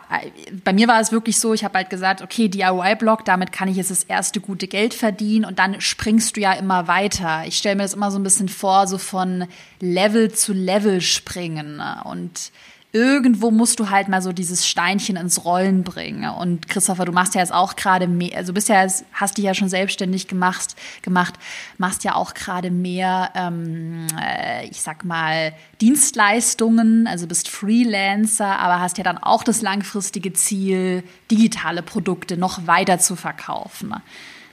[0.64, 3.78] bei mir war es wirklich so, ich habe halt gesagt, okay, DIY-Blog, damit kann ich
[3.78, 7.44] jetzt das erste gute Geld verdienen und dann springst du ja immer weiter.
[7.46, 9.46] Ich stelle mir das immer so ein bisschen vor, so von
[9.80, 11.80] Level zu Level springen.
[12.06, 12.52] Und
[12.98, 16.30] irgendwo musst du halt mal so dieses Steinchen ins Rollen bringen.
[16.30, 19.70] Und Christopher, du machst ja jetzt auch gerade mehr, also bisher hast dich ja schon
[19.70, 21.36] selbstständig gemacht, gemacht
[21.78, 28.80] machst ja auch gerade mehr, ähm, äh, ich sag mal, Dienstleistungen, also bist Freelancer, aber
[28.80, 33.94] hast ja dann auch das langfristige Ziel, digitale Produkte noch weiter zu verkaufen.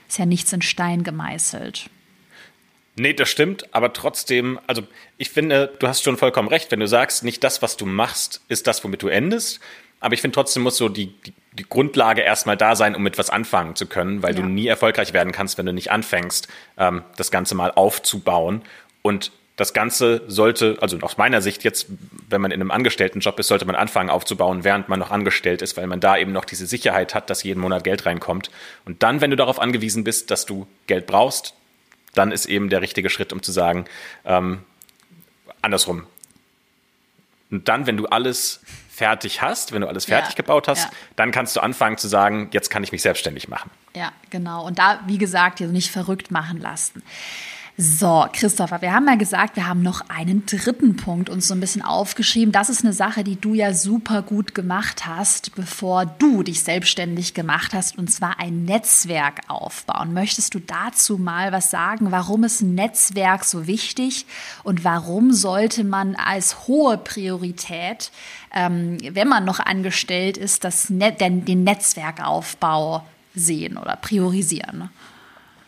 [0.06, 1.88] Ist ja nichts in Stein gemeißelt.
[2.96, 4.82] Nee, das stimmt, aber trotzdem, also
[5.18, 8.40] ich finde, du hast schon vollkommen recht, wenn du sagst, nicht das, was du machst,
[8.48, 9.60] ist das, womit du endest.
[9.98, 13.16] Aber ich finde trotzdem muss so die, die, die Grundlage erstmal da sein, um mit
[13.18, 14.42] was anfangen zu können, weil ja.
[14.42, 16.46] du nie erfolgreich werden kannst, wenn du nicht anfängst,
[16.78, 18.62] ähm, das Ganze mal aufzubauen.
[19.02, 21.86] Und das Ganze sollte, also aus meiner Sicht jetzt,
[22.28, 25.76] wenn man in einem Angestelltenjob ist, sollte man anfangen aufzubauen, während man noch angestellt ist,
[25.76, 28.50] weil man da eben noch diese Sicherheit hat, dass jeden Monat Geld reinkommt.
[28.84, 31.54] Und dann, wenn du darauf angewiesen bist, dass du Geld brauchst,
[32.14, 33.84] dann ist eben der richtige Schritt, um zu sagen,
[34.24, 34.62] ähm,
[35.62, 36.06] andersrum.
[37.50, 40.90] Und dann, wenn du alles fertig hast, wenn du alles fertig ja, gebaut hast, ja.
[41.16, 43.70] dann kannst du anfangen zu sagen, jetzt kann ich mich selbstständig machen.
[43.94, 44.64] Ja, genau.
[44.64, 47.02] Und da, wie gesagt, nicht verrückt machen lassen.
[47.76, 51.60] So, Christopher, wir haben ja gesagt, wir haben noch einen dritten Punkt uns so ein
[51.60, 52.52] bisschen aufgeschrieben.
[52.52, 57.34] Das ist eine Sache, die du ja super gut gemacht hast, bevor du dich selbstständig
[57.34, 60.12] gemacht hast, und zwar ein Netzwerk aufbauen.
[60.12, 62.12] Möchtest du dazu mal was sagen?
[62.12, 64.24] Warum ist ein Netzwerk so wichtig
[64.62, 68.12] und warum sollte man als hohe Priorität,
[68.54, 74.90] ähm, wenn man noch angestellt ist, das Net den, den Netzwerkaufbau sehen oder priorisieren?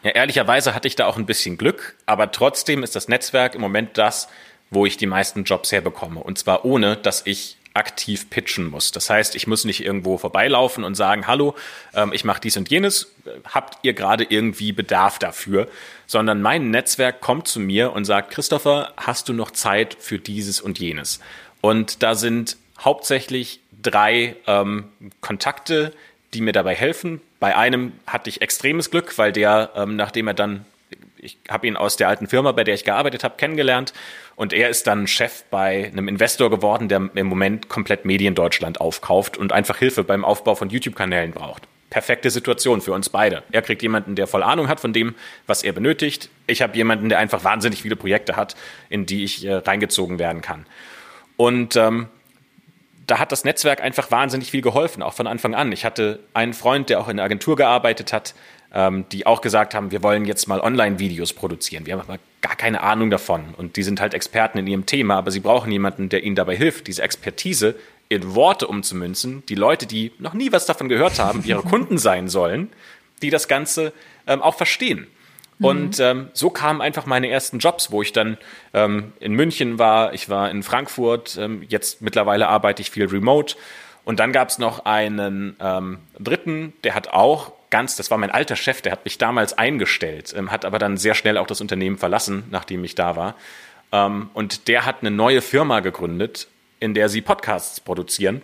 [0.07, 3.61] Ja, ehrlicherweise hatte ich da auch ein bisschen Glück, aber trotzdem ist das Netzwerk im
[3.61, 4.29] Moment das,
[4.71, 6.21] wo ich die meisten Jobs herbekomme.
[6.21, 8.93] Und zwar ohne, dass ich aktiv pitchen muss.
[8.93, 11.57] Das heißt, ich muss nicht irgendwo vorbeilaufen und sagen, hallo,
[11.93, 13.17] ähm, ich mache dies und jenes,
[13.53, 15.67] habt ihr gerade irgendwie Bedarf dafür?
[16.07, 20.61] Sondern mein Netzwerk kommt zu mir und sagt, Christopher, hast du noch Zeit für dieses
[20.61, 21.19] und jenes?
[21.63, 24.85] Und da sind hauptsächlich drei ähm,
[25.21, 25.93] Kontakte,
[26.35, 27.21] die mir dabei helfen.
[27.41, 30.65] Bei einem hatte ich extremes Glück, weil der, ähm, nachdem er dann,
[31.19, 33.93] ich habe ihn aus der alten Firma, bei der ich gearbeitet habe, kennengelernt
[34.37, 39.37] und er ist dann Chef bei einem Investor geworden, der im Moment komplett Mediendeutschland aufkauft
[39.37, 41.63] und einfach Hilfe beim Aufbau von YouTube-Kanälen braucht.
[41.89, 43.45] Perfekte Situation für uns beide.
[43.53, 45.15] Er kriegt jemanden, der voll Ahnung hat von dem,
[45.47, 46.29] was er benötigt.
[46.47, 48.57] Ich habe jemanden, der einfach wahnsinnig viele Projekte hat,
[48.91, 50.67] in die ich äh, reingezogen werden kann.
[51.37, 52.09] Und ähm,
[53.07, 55.71] da hat das Netzwerk einfach wahnsinnig viel geholfen, auch von Anfang an.
[55.73, 58.35] Ich hatte einen Freund, der auch in der Agentur gearbeitet hat,
[58.75, 61.87] ähm, die auch gesagt haben, wir wollen jetzt mal Online-Videos produzieren.
[61.87, 63.55] Wir haben aber gar keine Ahnung davon.
[63.57, 66.57] Und die sind halt Experten in ihrem Thema, aber sie brauchen jemanden, der ihnen dabei
[66.57, 67.77] hilft, diese Expertise
[68.09, 69.45] in Worte umzumünzen.
[69.47, 72.71] Die Leute, die noch nie was davon gehört haben, ihre Kunden sein sollen,
[73.23, 73.93] die das Ganze
[74.27, 75.07] ähm, auch verstehen.
[75.59, 78.37] Und ähm, so kamen einfach meine ersten Jobs, wo ich dann
[78.75, 83.57] ähm, in München war, ich war in Frankfurt, ähm, jetzt mittlerweile arbeite ich viel remote.
[84.05, 88.31] Und dann gab es noch einen ähm, dritten, der hat auch ganz, das war mein
[88.31, 91.61] alter Chef, der hat mich damals eingestellt, ähm, hat aber dann sehr schnell auch das
[91.61, 93.35] Unternehmen verlassen, nachdem ich da war.
[93.93, 96.49] Ähm, und der hat eine neue Firma gegründet,
[96.81, 98.43] in der sie Podcasts produzieren.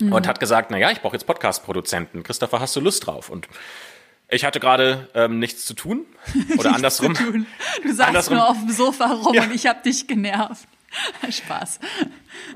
[0.00, 0.12] Mhm.
[0.12, 2.24] Und hat gesagt, na ja, ich brauche jetzt Podcast-Produzenten.
[2.24, 3.30] Christopher, hast du Lust drauf?
[3.30, 3.48] Und
[4.34, 6.06] ich hatte gerade ähm, nichts zu tun.
[6.58, 7.14] Oder andersrum.
[7.14, 7.46] Tun.
[7.82, 8.36] Du saßt andersrum.
[8.36, 9.44] nur auf dem Sofa rum ja.
[9.44, 10.68] und ich habe dich genervt.
[11.30, 11.80] Spaß.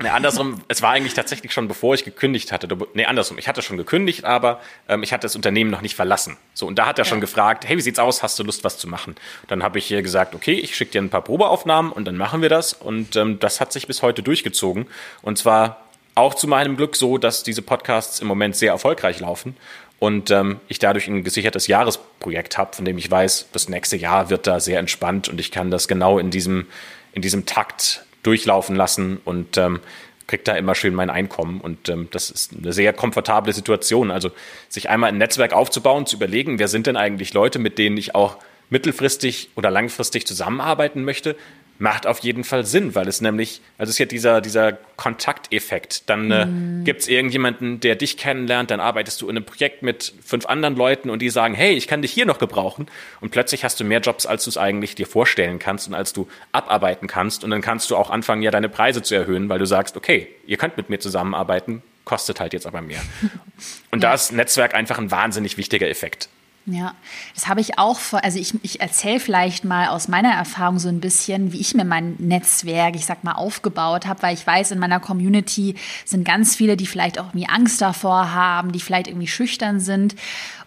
[0.01, 2.67] Nee, andersrum, es war eigentlich tatsächlich schon, bevor ich gekündigt hatte.
[2.93, 6.37] Nee, andersrum, ich hatte schon gekündigt, aber ähm, ich hatte das Unternehmen noch nicht verlassen.
[6.53, 7.09] So, und da hat er ja.
[7.09, 9.15] schon gefragt, hey, wie sieht's aus, hast du Lust, was zu machen?
[9.47, 12.41] Dann habe ich hier gesagt, okay, ich schicke dir ein paar Probeaufnahmen und dann machen
[12.41, 12.73] wir das.
[12.73, 14.87] Und ähm, das hat sich bis heute durchgezogen.
[15.21, 19.55] Und zwar auch zu meinem Glück so, dass diese Podcasts im Moment sehr erfolgreich laufen
[19.99, 24.29] und ähm, ich dadurch ein gesichertes Jahresprojekt habe, von dem ich weiß, das nächste Jahr
[24.29, 26.67] wird da sehr entspannt und ich kann das genau in diesem,
[27.13, 29.79] in diesem Takt durchlaufen lassen und ähm,
[30.27, 31.59] kriege da immer schön mein Einkommen.
[31.59, 34.11] Und ähm, das ist eine sehr komfortable Situation.
[34.11, 34.31] Also
[34.69, 38.15] sich einmal ein Netzwerk aufzubauen, zu überlegen, wer sind denn eigentlich Leute, mit denen ich
[38.15, 38.37] auch
[38.69, 41.35] mittelfristig oder langfristig zusammenarbeiten möchte,
[41.79, 46.09] macht auf jeden Fall Sinn, weil es nämlich, also es ist ja dieser, dieser Kontakteffekt.
[46.09, 46.83] Dann äh, mm.
[46.83, 50.75] gibt es irgendjemanden, der dich kennenlernt, dann arbeitest du in einem Projekt mit fünf anderen
[50.75, 52.87] Leuten und die sagen, hey, ich kann dich hier noch gebrauchen.
[53.21, 56.11] Und plötzlich hast du mehr Jobs, als du es eigentlich dir vorstellen kannst und als
[56.11, 57.45] du abarbeiten kannst.
[57.45, 60.27] Und dann kannst du auch anfangen, ja deine Preise zu erhöhen, weil du sagst, okay,
[60.45, 63.01] ihr könnt mit mir zusammenarbeiten, kostet halt jetzt aber mehr.
[63.91, 64.09] Und ja.
[64.09, 66.27] da ist Netzwerk einfach ein wahnsinnig wichtiger Effekt.
[66.65, 66.93] Ja,
[67.33, 70.87] das habe ich auch vor, also ich, ich erzähle vielleicht mal aus meiner Erfahrung so
[70.87, 74.71] ein bisschen, wie ich mir mein Netzwerk, ich sag mal, aufgebaut habe, weil ich weiß,
[74.71, 79.07] in meiner Community sind ganz viele, die vielleicht auch irgendwie Angst davor haben, die vielleicht
[79.07, 80.15] irgendwie schüchtern sind.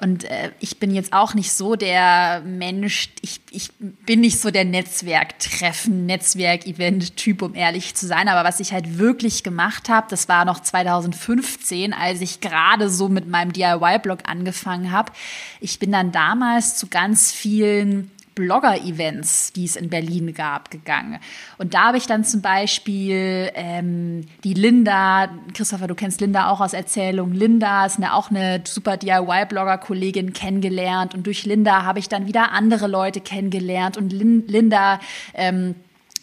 [0.01, 4.51] Und äh, ich bin jetzt auch nicht so der Mensch, ich, ich bin nicht so
[4.51, 8.29] der Netzwerktreffen, Netzwerk-Event-Typ, um ehrlich zu sein.
[8.29, 13.09] Aber was ich halt wirklich gemacht habe, das war noch 2015, als ich gerade so
[13.09, 15.13] mit meinem DIY-Blog angefangen habe.
[15.61, 21.19] Ich bin dann damals zu ganz vielen Blogger-Events, die es in Berlin gab, gegangen.
[21.59, 26.61] Und da habe ich dann zum Beispiel ähm, die Linda, Christopher, du kennst Linda auch
[26.61, 27.33] aus Erzählung.
[27.33, 31.15] Linda ist eine, auch eine super DIY-Blogger-Kollegin kennengelernt.
[31.15, 33.97] Und durch Linda habe ich dann wieder andere Leute kennengelernt.
[33.97, 35.01] Und Lin Linda
[35.35, 35.75] ähm,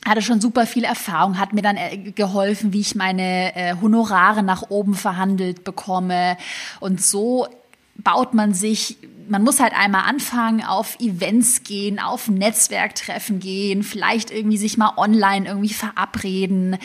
[0.06, 4.43] hatte schon super viel Erfahrung, hat mir dann äh, geholfen, wie ich meine äh, Honorare
[4.43, 6.38] nach oben verhandelt bekomme.
[6.80, 7.48] Und so
[7.95, 8.98] baut man sich
[9.29, 14.93] man muss halt einmal anfangen, auf Events gehen, auf Netzwerktreffen gehen, vielleicht irgendwie sich mal
[14.97, 16.77] online irgendwie verabreden,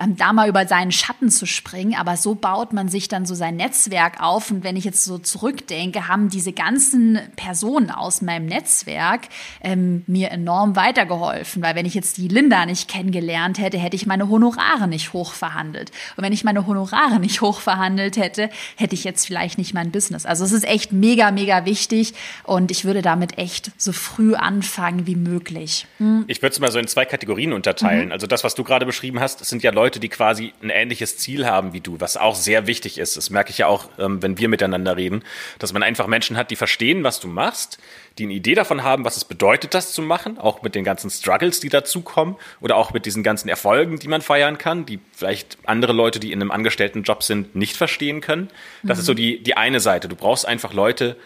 [0.00, 1.94] ähm, da mal über seinen Schatten zu springen.
[1.94, 4.50] Aber so baut man sich dann so sein Netzwerk auf.
[4.50, 9.28] Und wenn ich jetzt so zurückdenke, haben diese ganzen Personen aus meinem Netzwerk
[9.60, 11.62] ähm, mir enorm weitergeholfen.
[11.62, 15.92] Weil wenn ich jetzt die Linda nicht kennengelernt hätte, hätte ich meine Honorare nicht hochverhandelt.
[16.16, 20.26] Und wenn ich meine Honorare nicht hochverhandelt hätte, hätte ich jetzt vielleicht nicht mein Business.
[20.26, 24.34] Also es ist echt mega, mega wichtig wichtig und ich würde damit echt so früh
[24.34, 25.86] anfangen wie möglich.
[25.98, 26.24] Hm.
[26.26, 28.06] Ich würde es mal so in zwei Kategorien unterteilen.
[28.06, 28.12] Mhm.
[28.12, 31.46] Also das, was du gerade beschrieben hast, sind ja Leute, die quasi ein ähnliches Ziel
[31.46, 33.16] haben wie du, was auch sehr wichtig ist.
[33.16, 35.22] Das merke ich ja auch, ähm, wenn wir miteinander reden,
[35.58, 37.78] dass man einfach Menschen hat, die verstehen, was du machst,
[38.18, 41.10] die eine Idee davon haben, was es bedeutet, das zu machen, auch mit den ganzen
[41.10, 45.56] Struggles, die dazukommen oder auch mit diesen ganzen Erfolgen, die man feiern kann, die vielleicht
[45.64, 48.48] andere Leute, die in einem angestellten Job sind, nicht verstehen können.
[48.82, 49.00] Das mhm.
[49.00, 50.08] ist so die, die eine Seite.
[50.08, 51.16] Du brauchst einfach Leute,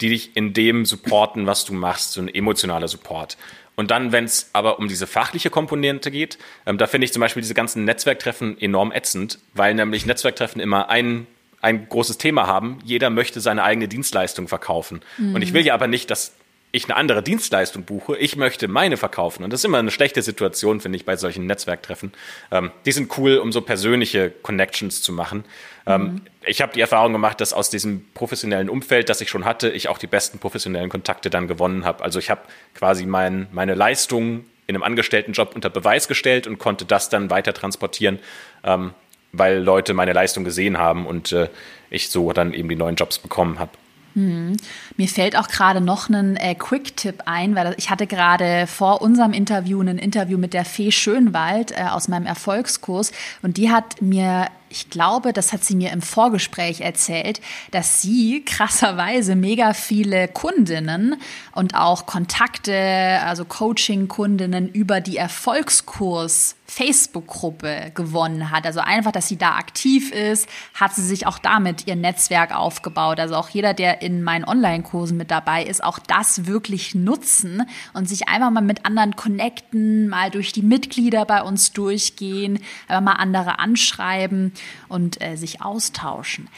[0.00, 3.36] die dich in dem supporten, was du machst, so ein emotionaler Support.
[3.76, 7.20] Und dann, wenn es aber um diese fachliche Komponente geht, ähm, da finde ich zum
[7.20, 11.26] Beispiel diese ganzen Netzwerktreffen enorm ätzend, weil nämlich Netzwerktreffen immer ein,
[11.62, 12.78] ein großes Thema haben.
[12.84, 15.00] Jeder möchte seine eigene Dienstleistung verkaufen.
[15.16, 15.34] Mhm.
[15.34, 16.34] Und ich will ja aber nicht, dass
[16.72, 19.42] ich eine andere Dienstleistung buche, ich möchte meine verkaufen.
[19.42, 22.12] Und das ist immer eine schlechte Situation, finde ich, bei solchen Netzwerktreffen.
[22.52, 25.44] Ähm, die sind cool, um so persönliche Connections zu machen.
[25.86, 26.20] Ähm, mhm.
[26.46, 29.88] Ich habe die Erfahrung gemacht, dass aus diesem professionellen Umfeld, das ich schon hatte, ich
[29.88, 32.04] auch die besten professionellen Kontakte dann gewonnen habe.
[32.04, 32.42] Also ich habe
[32.74, 37.52] quasi mein, meine Leistung in einem Angestelltenjob unter Beweis gestellt und konnte das dann weiter
[37.52, 38.20] transportieren,
[38.62, 38.94] ähm,
[39.32, 41.48] weil Leute meine Leistung gesehen haben und äh,
[41.90, 43.72] ich so dann eben die neuen Jobs bekommen habe.
[44.14, 44.56] Hm.
[44.96, 49.32] Mir fällt auch gerade noch ein äh, Quick-Tipp ein, weil ich hatte gerade vor unserem
[49.32, 54.48] Interview ein Interview mit der Fee Schönwald äh, aus meinem Erfolgskurs und die hat mir
[54.72, 57.40] ich glaube, das hat sie mir im Vorgespräch erzählt,
[57.72, 61.16] dass sie krasserweise mega viele Kundinnen
[61.52, 68.64] und auch Kontakte, also Coaching-Kundinnen über die Erfolgskurs Facebook-Gruppe gewonnen hat.
[68.64, 73.18] Also einfach, dass sie da aktiv ist, hat sie sich auch damit ihr Netzwerk aufgebaut.
[73.18, 78.08] Also auch jeder, der in meinen Online-Kursen mit dabei ist, auch das wirklich nutzen und
[78.08, 83.14] sich einfach mal mit anderen connecten, mal durch die Mitglieder bei uns durchgehen, einfach mal
[83.14, 84.52] andere anschreiben
[84.88, 86.48] und äh, sich austauschen.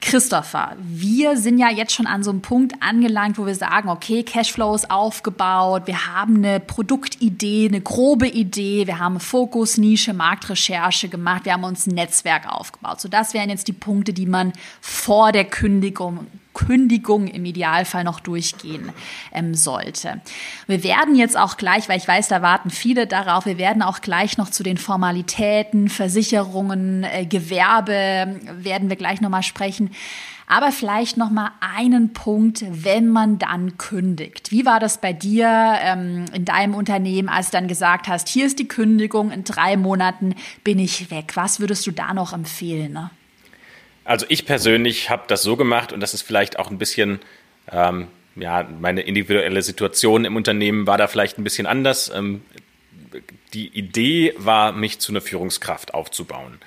[0.00, 4.22] Christopher, wir sind ja jetzt schon an so einem Punkt angelangt, wo wir sagen, okay,
[4.22, 11.08] Cashflow ist aufgebaut, wir haben eine Produktidee, eine grobe Idee, wir haben Fokus, Nische, Marktrecherche
[11.08, 13.00] gemacht, wir haben uns ein Netzwerk aufgebaut.
[13.00, 16.26] So, das wären jetzt die Punkte, die man vor der Kündigung
[16.58, 18.90] Kündigung im Idealfall noch durchgehen
[19.32, 20.20] ähm, sollte.
[20.66, 24.00] Wir werden jetzt auch gleich, weil ich weiß, da warten viele darauf, wir werden auch
[24.00, 29.90] gleich noch zu den Formalitäten, Versicherungen, äh, Gewerbe, werden wir gleich nochmal sprechen.
[30.48, 34.50] Aber vielleicht noch mal einen Punkt, wenn man dann kündigt.
[34.50, 38.46] Wie war das bei dir ähm, in deinem Unternehmen, als du dann gesagt hast, hier
[38.46, 41.32] ist die Kündigung, in drei Monaten bin ich weg?
[41.36, 42.94] Was würdest du da noch empfehlen?
[42.94, 43.10] Ne?
[44.08, 47.20] Also ich persönlich habe das so gemacht und das ist vielleicht auch ein bisschen,
[47.70, 52.10] ähm, ja, meine individuelle Situation im Unternehmen war da vielleicht ein bisschen anders.
[52.14, 52.40] Ähm,
[53.52, 56.58] die Idee war, mich zu einer Führungskraft aufzubauen.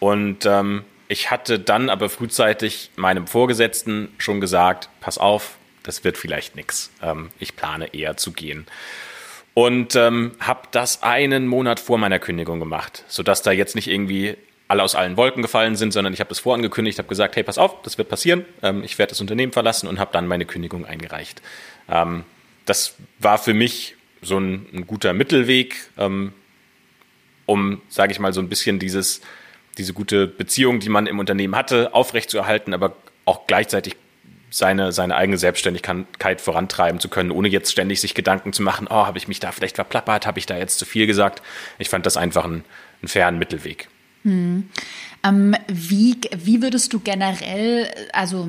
[0.00, 6.18] Und ähm, ich hatte dann aber frühzeitig meinem Vorgesetzten schon gesagt, pass auf, das wird
[6.18, 6.90] vielleicht nichts.
[7.00, 8.66] Ähm, ich plane eher zu gehen.
[9.54, 14.36] Und ähm, habe das einen Monat vor meiner Kündigung gemacht, sodass da jetzt nicht irgendwie
[14.72, 17.58] alle aus allen Wolken gefallen sind, sondern ich habe das vorangekündigt, habe gesagt, hey, pass
[17.58, 20.86] auf, das wird passieren, ähm, ich werde das Unternehmen verlassen und habe dann meine Kündigung
[20.86, 21.42] eingereicht.
[21.90, 22.24] Ähm,
[22.64, 26.32] das war für mich so ein, ein guter Mittelweg, ähm,
[27.44, 29.20] um, sage ich mal, so ein bisschen dieses,
[29.76, 33.96] diese gute Beziehung, die man im Unternehmen hatte, aufrechtzuerhalten, aber auch gleichzeitig
[34.48, 39.06] seine, seine eigene Selbstständigkeit vorantreiben zu können, ohne jetzt ständig sich Gedanken zu machen, oh,
[39.06, 41.42] habe ich mich da vielleicht verplappert, habe ich da jetzt zu viel gesagt.
[41.78, 42.64] Ich fand das einfach einen,
[43.02, 43.88] einen fairen Mittelweg.
[44.22, 44.68] Hm.
[45.24, 48.48] Ähm, wie, wie würdest du generell, also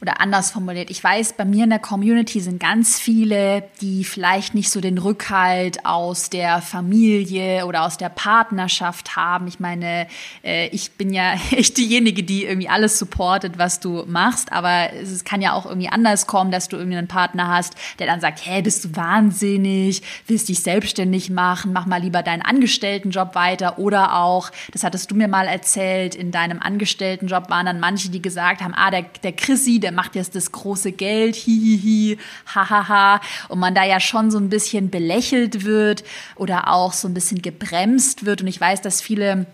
[0.00, 4.54] oder anders formuliert, ich weiß, bei mir in der Community sind ganz viele, die vielleicht
[4.54, 9.48] nicht so den Rückhalt aus der Familie oder aus der Partnerschaft haben.
[9.48, 10.06] Ich meine,
[10.44, 15.24] äh, ich bin ja echt diejenige, die irgendwie alles supportet, was du machst, aber es
[15.24, 18.44] kann ja auch irgendwie anders kommen, dass du irgendwie einen Partner hast, der dann sagt,
[18.44, 23.78] hey, bist du wahnsinnig, willst dich selbstständig machen, mach mal lieber deinen Angestelltenjob weiter.
[23.78, 28.22] Oder auch, das hattest du mir mal erzählt, in deinem Angestelltenjob waren dann manche, die
[28.22, 32.18] gesagt haben, ah, der, der Chrissy, der der macht jetzt das große Geld, hihihi,
[32.54, 33.22] hahaha.
[33.48, 36.04] Und man da ja schon so ein bisschen belächelt wird
[36.36, 38.42] oder auch so ein bisschen gebremst wird.
[38.42, 39.46] Und ich weiß, dass viele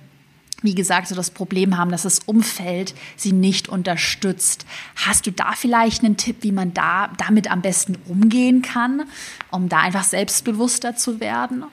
[0.62, 4.64] wie gesagt, so das Problem haben, dass das Umfeld sie nicht unterstützt.
[4.96, 9.02] Hast du da vielleicht einen Tipp, wie man da damit am besten umgehen kann,
[9.50, 11.64] um da einfach selbstbewusster zu werden?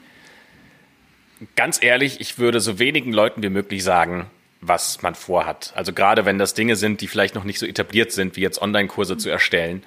[1.56, 4.26] Ganz ehrlich, ich würde so wenigen Leuten wie möglich sagen,
[4.62, 5.74] was man vorhat.
[5.76, 8.62] Also gerade wenn das Dinge sind, die vielleicht noch nicht so etabliert sind, wie jetzt
[8.62, 9.84] Online-Kurse zu erstellen.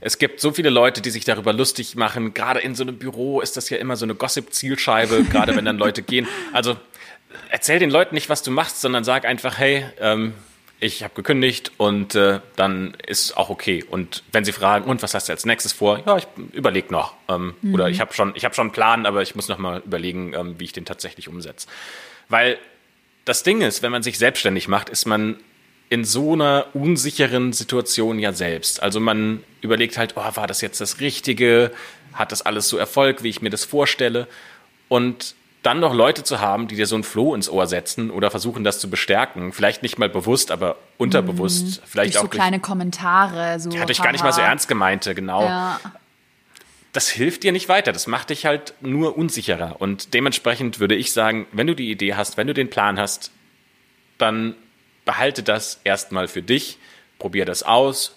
[0.00, 2.34] Es gibt so viele Leute, die sich darüber lustig machen.
[2.34, 5.78] Gerade in so einem Büro ist das ja immer so eine Gossip-Zielscheibe, gerade wenn dann
[5.78, 6.28] Leute gehen.
[6.52, 6.76] Also
[7.48, 10.34] erzähl den Leuten nicht, was du machst, sondern sag einfach, hey, ähm,
[10.78, 13.84] ich habe gekündigt und äh, dann ist auch okay.
[13.88, 16.02] Und wenn sie fragen, und was hast du als nächstes vor?
[16.04, 17.14] Ja, ich überlege noch.
[17.28, 17.74] Ähm, mhm.
[17.74, 20.34] Oder ich habe schon, ich habe schon einen Plan, aber ich muss noch mal überlegen,
[20.34, 21.68] ähm, wie ich den tatsächlich umsetze.
[22.28, 22.58] Weil
[23.24, 25.36] das Ding ist, wenn man sich selbstständig macht, ist man
[25.88, 28.82] in so einer unsicheren Situation ja selbst.
[28.82, 31.70] Also man überlegt halt, oh, war das jetzt das Richtige?
[32.14, 34.26] Hat das alles so Erfolg, wie ich mir das vorstelle?
[34.88, 38.30] Und dann noch Leute zu haben, die dir so ein Floh ins Ohr setzen oder
[38.30, 39.52] versuchen, das zu bestärken.
[39.52, 41.66] Vielleicht nicht mal bewusst, aber unterbewusst.
[41.66, 41.82] Mhm.
[41.84, 43.60] Vielleicht durch auch so kleine Kommentare.
[43.60, 45.44] So, hatte ich gar nicht mal so ernst gemeinte, genau.
[45.44, 45.78] Ja
[46.92, 47.92] das hilft dir nicht weiter.
[47.92, 49.80] Das macht dich halt nur unsicherer.
[49.80, 53.32] Und dementsprechend würde ich sagen, wenn du die Idee hast, wenn du den Plan hast,
[54.18, 54.54] dann
[55.04, 56.78] behalte das erstmal für dich,
[57.18, 58.16] probier das aus.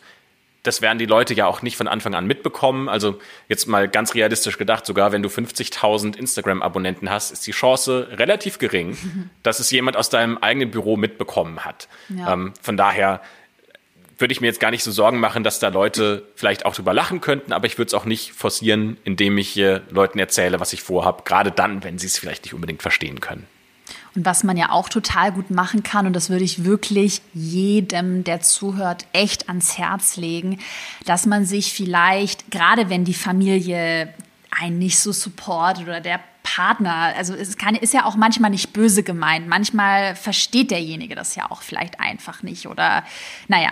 [0.63, 2.89] Das werden die Leute ja auch nicht von Anfang an mitbekommen.
[2.89, 8.09] Also jetzt mal ganz realistisch gedacht, sogar wenn du 50.000 Instagram-Abonnenten hast, ist die Chance
[8.11, 8.97] relativ gering,
[9.43, 11.87] dass es jemand aus deinem eigenen Büro mitbekommen hat.
[12.09, 12.33] Ja.
[12.33, 13.21] Ähm, von daher
[14.17, 16.93] würde ich mir jetzt gar nicht so Sorgen machen, dass da Leute vielleicht auch drüber
[16.93, 20.73] lachen könnten, aber ich würde es auch nicht forcieren, indem ich hier Leuten erzähle, was
[20.73, 23.47] ich vorhabe, gerade dann, wenn sie es vielleicht nicht unbedingt verstehen können.
[24.15, 28.23] Und was man ja auch total gut machen kann, und das würde ich wirklich jedem,
[28.23, 30.59] der zuhört, echt ans Herz legen,
[31.05, 34.13] dass man sich vielleicht, gerade wenn die Familie
[34.51, 38.71] einen nicht so supportet oder der Partner, also es kann, ist ja auch manchmal nicht
[38.71, 39.47] böse gemeint.
[39.47, 42.67] Manchmal versteht derjenige das ja auch vielleicht einfach nicht.
[42.67, 43.03] Oder
[43.47, 43.71] naja,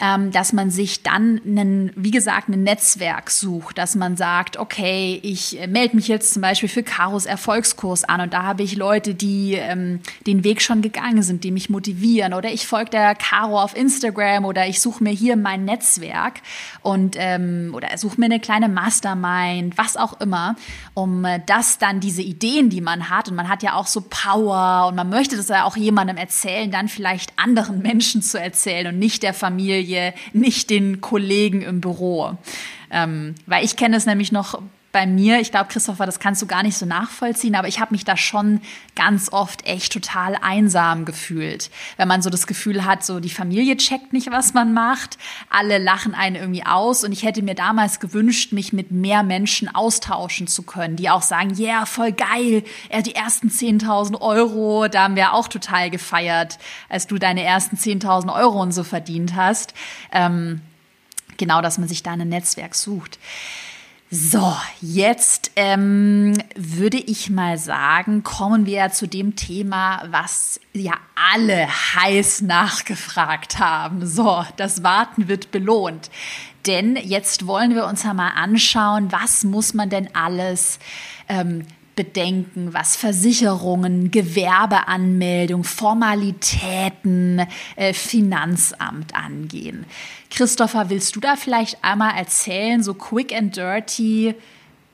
[0.00, 5.20] ähm, dass man sich dann, einen, wie gesagt, ein Netzwerk sucht, dass man sagt, okay,
[5.22, 9.14] ich melde mich jetzt zum Beispiel für Karos Erfolgskurs an und da habe ich Leute,
[9.14, 12.32] die ähm, den Weg schon gegangen sind, die mich motivieren.
[12.32, 16.40] Oder ich folge der Caro auf Instagram oder ich suche mir hier mein Netzwerk
[16.80, 20.56] und ähm, oder suche mir eine kleine Mastermind, was auch immer,
[20.94, 24.02] um äh, das dann diese Ideen, die man hat, und man hat ja auch so
[24.08, 28.88] Power und man möchte das ja auch jemandem erzählen, dann vielleicht anderen Menschen zu erzählen
[28.88, 32.36] und nicht der Familie, nicht den Kollegen im Büro.
[32.90, 34.60] Ähm, weil ich kenne es nämlich noch
[34.94, 37.92] bei mir, ich glaube, Christopher, das kannst du gar nicht so nachvollziehen, aber ich habe
[37.92, 38.60] mich da schon
[38.94, 41.68] ganz oft echt total einsam gefühlt.
[41.96, 45.18] Wenn man so das Gefühl hat, so die Familie checkt nicht, was man macht,
[45.50, 49.74] alle lachen einen irgendwie aus und ich hätte mir damals gewünscht, mich mit mehr Menschen
[49.74, 52.62] austauschen zu können, die auch sagen, ja, yeah, voll geil,
[53.04, 58.32] die ersten 10.000 Euro, da haben wir auch total gefeiert, als du deine ersten 10.000
[58.32, 59.74] Euro und so verdient hast.
[60.12, 60.60] Ähm,
[61.36, 63.18] genau, dass man sich da ein Netzwerk sucht.
[64.16, 71.66] So, jetzt ähm, würde ich mal sagen, kommen wir zu dem Thema, was ja alle
[71.66, 74.06] heiß nachgefragt haben.
[74.06, 76.12] So, das Warten wird belohnt.
[76.64, 80.78] Denn jetzt wollen wir uns ja mal anschauen, was muss man denn alles
[81.28, 81.66] ähm,
[81.96, 89.84] bedenken, was Versicherungen, Gewerbeanmeldung, Formalitäten, äh, Finanzamt angehen.
[90.30, 94.34] Christopher, willst du da vielleicht einmal erzählen, so quick and dirty,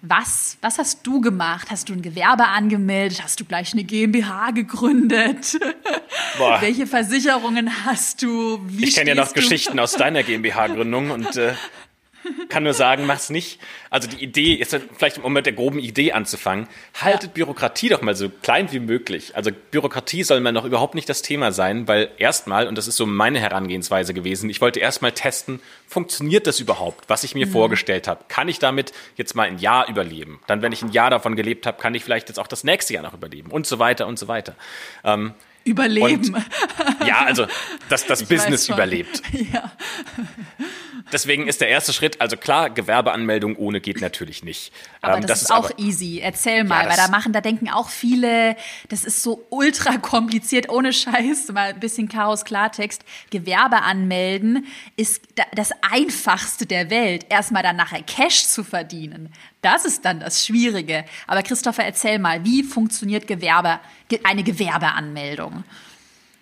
[0.02, 1.70] was, was hast du gemacht?
[1.70, 3.22] Hast du ein Gewerbe angemeldet?
[3.22, 5.58] Hast du gleich eine GmbH gegründet?
[6.38, 6.60] Boah.
[6.60, 8.60] Welche Versicherungen hast du?
[8.66, 9.34] Wie ich kenne ja noch?
[9.34, 11.52] Geschichten aus deiner GmbH-Gründung und äh,
[12.48, 13.60] kann nur sagen, mach's nicht.
[13.88, 16.68] Also die Idee ist vielleicht um mit der groben Idee anzufangen.
[17.00, 17.44] Haltet ja.
[17.44, 19.36] Bürokratie doch mal so klein wie möglich.
[19.36, 22.96] Also Bürokratie soll mal noch überhaupt nicht das Thema sein, weil erstmal, und das ist
[22.96, 27.52] so meine Herangehensweise gewesen, ich wollte erstmal testen, funktioniert das überhaupt, was ich mir mhm.
[27.52, 28.24] vorgestellt habe?
[28.28, 30.40] Kann ich damit jetzt mal ein Jahr überleben?
[30.46, 32.94] Dann, wenn ich ein Jahr davon gelebt habe, kann ich vielleicht jetzt auch das nächste
[32.94, 34.54] Jahr noch überleben und so weiter und so weiter.
[35.04, 35.34] Ähm,
[35.70, 36.34] Überleben.
[36.34, 36.44] Und,
[37.06, 37.46] ja, also
[37.88, 39.22] dass das Business überlebt.
[39.52, 39.72] Ja.
[41.12, 44.72] Deswegen ist der erste Schritt, also klar, Gewerbeanmeldung ohne geht natürlich nicht.
[45.00, 46.20] Aber ähm, das, das, ist, ist auch aber, easy.
[46.22, 48.56] Erzähl mal, ja, weil da machen, da denken auch viele,
[48.88, 53.02] das ist so ultra kompliziert, ohne Scheiß, mal ein bisschen Chaos Klartext.
[53.30, 54.66] Gewerbe anmelden
[54.96, 55.22] ist
[55.54, 57.26] das einfachste der Welt.
[57.28, 59.32] Erstmal dann nachher Cash zu verdienen.
[59.62, 61.04] Das ist dann das Schwierige.
[61.26, 63.80] Aber Christopher, erzähl mal, wie funktioniert Gewerbe,
[64.24, 65.64] eine Gewerbeanmeldung?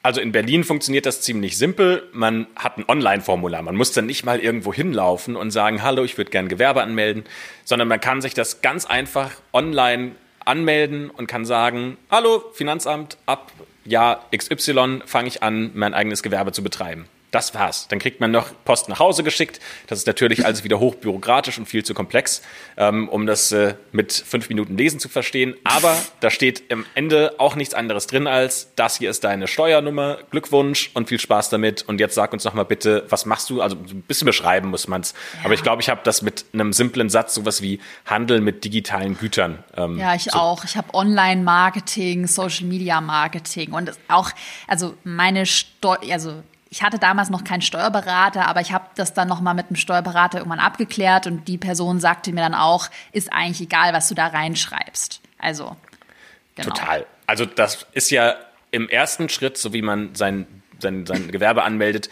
[0.02, 2.08] Also in Berlin funktioniert das ziemlich simpel.
[2.12, 3.62] Man hat ein Online-Formular.
[3.62, 7.24] Man muss dann nicht mal irgendwo hinlaufen und sagen, hallo, ich würde gerne Gewerbe anmelden,
[7.64, 10.12] sondern man kann sich das ganz einfach online
[10.44, 13.52] anmelden und kann sagen, hallo, Finanzamt, ab
[13.84, 17.06] Jahr XY fange ich an, mein eigenes Gewerbe zu betreiben.
[17.30, 17.88] Das war's.
[17.88, 19.60] Dann kriegt man noch Post nach Hause geschickt.
[19.86, 22.40] Das ist natürlich alles wieder hochbürokratisch und viel zu komplex,
[22.78, 25.54] ähm, um das äh, mit fünf Minuten Lesen zu verstehen.
[25.64, 30.18] Aber da steht am Ende auch nichts anderes drin als, das hier ist deine Steuernummer,
[30.30, 31.82] Glückwunsch und viel Spaß damit.
[31.86, 33.60] Und jetzt sag uns doch mal bitte, was machst du?
[33.60, 35.12] Also ein bisschen beschreiben muss man's.
[35.34, 35.44] Ja.
[35.44, 39.18] Aber ich glaube, ich habe das mit einem simplen Satz, sowas wie Handel mit digitalen
[39.18, 39.62] Gütern.
[39.76, 40.38] Ähm, ja, ich so.
[40.38, 40.64] auch.
[40.64, 44.30] Ich habe Online-Marketing, Social-Media-Marketing und auch,
[44.66, 49.28] also meine Steu also ich hatte damals noch keinen Steuerberater, aber ich habe das dann
[49.28, 53.60] nochmal mit dem Steuerberater irgendwann abgeklärt und die Person sagte mir dann auch, ist eigentlich
[53.60, 55.20] egal, was du da reinschreibst.
[55.38, 55.76] Also,
[56.54, 56.68] genau.
[56.70, 57.06] Total.
[57.26, 58.34] Also das ist ja
[58.70, 60.46] im ersten Schritt, so wie man sein,
[60.78, 62.10] sein, sein Gewerbe anmeldet,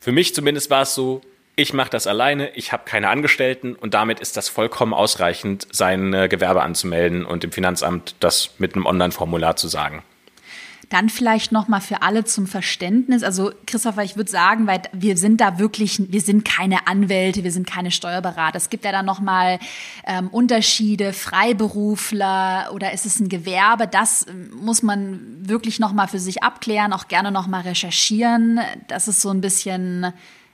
[0.00, 1.20] für mich zumindest war es so,
[1.54, 6.12] ich mache das alleine, ich habe keine Angestellten und damit ist das vollkommen ausreichend, sein
[6.12, 10.04] Gewerbe anzumelden und dem Finanzamt das mit einem Online-Formular zu sagen.
[10.88, 13.22] Dann vielleicht noch mal für alle zum Verständnis.
[13.22, 17.52] Also Christopher, ich würde sagen, weil wir sind da wirklich, wir sind keine Anwälte, wir
[17.52, 18.56] sind keine Steuerberater.
[18.56, 19.58] Es gibt ja dann noch mal
[20.06, 23.86] ähm, Unterschiede, Freiberufler oder ist es ein Gewerbe?
[23.86, 28.60] Das ähm, muss man wirklich noch mal für sich abklären, auch gerne noch mal recherchieren.
[28.86, 30.12] Das ist so ein bisschen,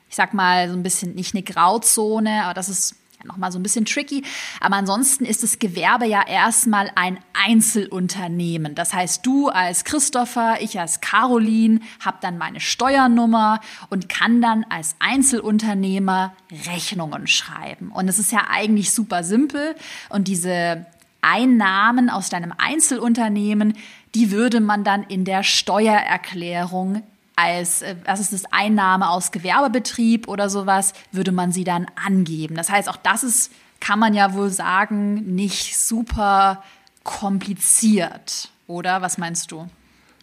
[0.08, 3.62] ich sag mal, so ein bisschen nicht eine Grauzone, aber das ist nochmal so ein
[3.62, 4.24] bisschen tricky.
[4.60, 8.74] Aber ansonsten ist das Gewerbe ja erstmal ein Einzelunternehmen.
[8.74, 13.60] Das heißt, du als Christopher, ich als Caroline, habe dann meine Steuernummer
[13.90, 16.34] und kann dann als Einzelunternehmer
[16.66, 17.90] Rechnungen schreiben.
[17.90, 19.74] Und es ist ja eigentlich super simpel.
[20.08, 20.86] Und diese
[21.20, 23.76] Einnahmen aus deinem Einzelunternehmen,
[24.14, 27.02] die würde man dann in der Steuererklärung
[27.36, 32.54] als, äh, was ist das, Einnahme aus Gewerbebetrieb oder sowas, würde man sie dann angeben.
[32.54, 36.62] Das heißt, auch das ist, kann man ja wohl sagen, nicht super
[37.02, 39.02] kompliziert, oder?
[39.02, 39.68] Was meinst du?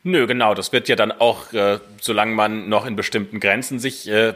[0.03, 0.55] Nö, genau.
[0.55, 4.33] Das wird ja dann auch, äh, solange man noch in bestimmten Grenzen sich äh,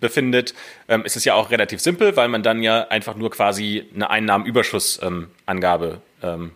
[0.00, 0.54] befindet,
[0.86, 4.10] ähm, ist es ja auch relativ simpel, weil man dann ja einfach nur quasi eine
[4.10, 6.50] Einnahmenüberschussangabe ähm,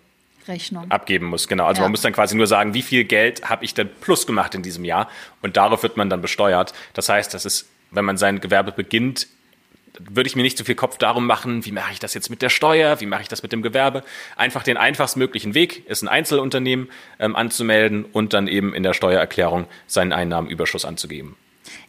[0.48, 0.90] Rechnung.
[0.90, 1.48] abgeben muss.
[1.48, 1.66] Genau.
[1.66, 1.84] Also ja.
[1.84, 4.62] man muss dann quasi nur sagen, wie viel Geld habe ich denn plus gemacht in
[4.62, 5.08] diesem Jahr
[5.40, 6.72] und darauf wird man dann besteuert.
[6.94, 9.28] Das heißt, das ist, wenn man sein Gewerbe beginnt,
[9.98, 12.42] würde ich mir nicht so viel Kopf darum machen, wie mache ich das jetzt mit
[12.42, 14.02] der Steuer, wie mache ich das mit dem Gewerbe.
[14.36, 16.88] Einfach den einfachstmöglichen Weg ist ein Einzelunternehmen
[17.18, 21.36] ähm, anzumelden und dann eben in der Steuererklärung seinen Einnahmenüberschuss anzugeben.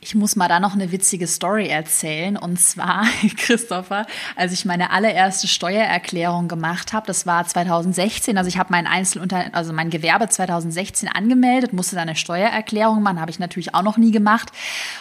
[0.02, 2.38] Ich muss mal da noch eine witzige Story erzählen.
[2.38, 3.06] Und zwar,
[3.38, 4.06] Christopher,
[4.36, 8.38] als ich meine allererste Steuererklärung gemacht habe, das war 2016.
[8.38, 13.22] Also ich habe mein Einzelunter, also mein Gewerbe 2016 angemeldet, musste dann eine Steuererklärung machen,
[13.22, 14.52] habe ich natürlich auch noch nie gemacht.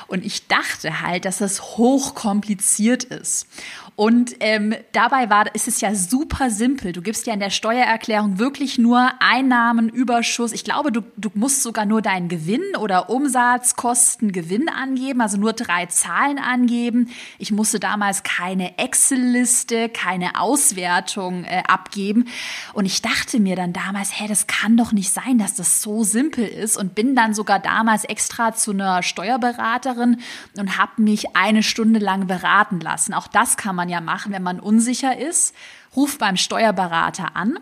[0.07, 3.47] Und ich dachte halt, dass das hochkompliziert ist.
[3.95, 6.93] Und ähm, dabei war, ist es ja super simpel.
[6.93, 10.53] Du gibst ja in der Steuererklärung wirklich nur Einnahmenüberschuss.
[10.53, 15.36] Ich glaube, du, du musst sogar nur deinen Gewinn oder Umsatz, Kosten, Gewinn angeben, also
[15.36, 17.11] nur drei Zahlen angeben.
[17.38, 22.28] Ich musste damals keine Excel-Liste, keine Auswertung äh, abgeben.
[22.72, 26.03] Und ich dachte mir dann damals, hey, das kann doch nicht sein, dass das so
[26.03, 26.78] simpel ist.
[26.78, 30.18] Und bin dann sogar damals extra zu einer Steuerberaterin
[30.57, 33.12] und habe mich eine Stunde lang beraten lassen.
[33.12, 35.57] Auch das kann man man ja machen, wenn man unsicher ist.
[35.97, 37.59] Ruf beim Steuerberater an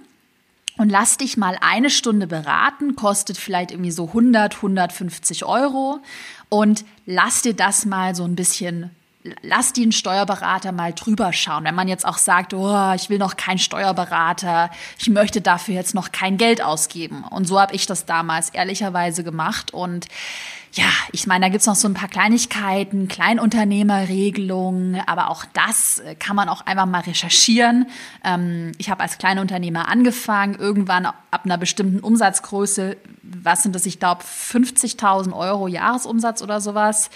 [0.76, 6.00] und lass dich mal eine Stunde beraten, kostet vielleicht irgendwie so 100, 150 Euro
[6.50, 8.90] und lass dir das mal so ein bisschen
[9.42, 11.64] lass den Steuerberater mal drüber schauen.
[11.64, 15.94] Wenn man jetzt auch sagt, oh, ich will noch keinen Steuerberater, ich möchte dafür jetzt
[15.94, 17.24] noch kein Geld ausgeben.
[17.24, 19.74] Und so habe ich das damals ehrlicherweise gemacht.
[19.74, 20.06] Und
[20.72, 26.14] ja, ich meine, da gibt's noch so ein paar Kleinigkeiten, Kleinunternehmerregelungen, aber auch das äh,
[26.14, 27.86] kann man auch einfach mal recherchieren.
[28.24, 33.98] Ähm, ich habe als Kleinunternehmer angefangen, irgendwann ab einer bestimmten Umsatzgröße, was sind das, ich
[33.98, 37.10] glaube 50.000 Euro Jahresumsatz oder sowas,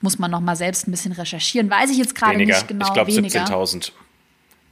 [0.00, 1.70] muss man noch mal selbst ein bisschen recherchieren.
[1.70, 2.86] Weiß ich jetzt gerade nicht genau.
[2.86, 3.92] Ich glaube 17.000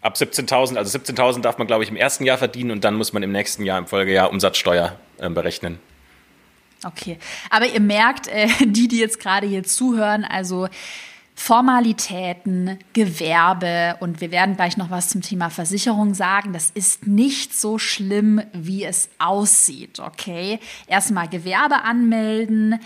[0.02, 3.12] ab 17.000, also 17.000 darf man, glaube ich, im ersten Jahr verdienen und dann muss
[3.12, 5.78] man im nächsten Jahr, im Folgejahr Umsatzsteuer äh, berechnen.
[6.84, 7.18] Okay,
[7.50, 10.68] aber ihr merkt, äh, die, die jetzt gerade hier zuhören, also
[11.34, 16.52] Formalitäten, Gewerbe und wir werden gleich noch was zum Thema Versicherung sagen.
[16.52, 20.60] Das ist nicht so schlimm, wie es aussieht, okay?
[20.86, 22.78] Erstmal Gewerbe anmelden,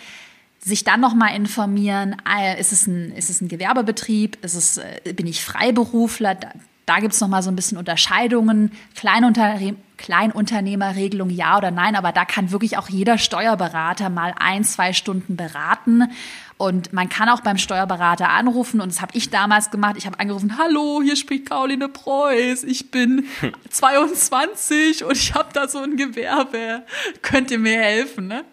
[0.60, 4.78] sich dann noch mal informieren, äh, ist es ein, ist es ein Gewerbebetrieb, ist es,
[4.78, 6.38] äh, bin ich Freiberufler,
[6.86, 12.12] da, gibt es noch mal so ein bisschen Unterscheidungen, Kleinunternehmen, Kleinunternehmerregelung ja oder nein, aber
[12.12, 16.04] da kann wirklich auch jeder Steuerberater mal ein, zwei Stunden beraten.
[16.56, 19.96] Und man kann auch beim Steuerberater anrufen und das habe ich damals gemacht.
[19.96, 23.26] Ich habe angerufen, hallo, hier spricht Caroline Preuß, ich bin
[23.70, 26.84] 22 und ich habe da so ein Gewerbe.
[27.22, 28.28] Könnt ihr mir helfen?
[28.28, 28.44] Ne?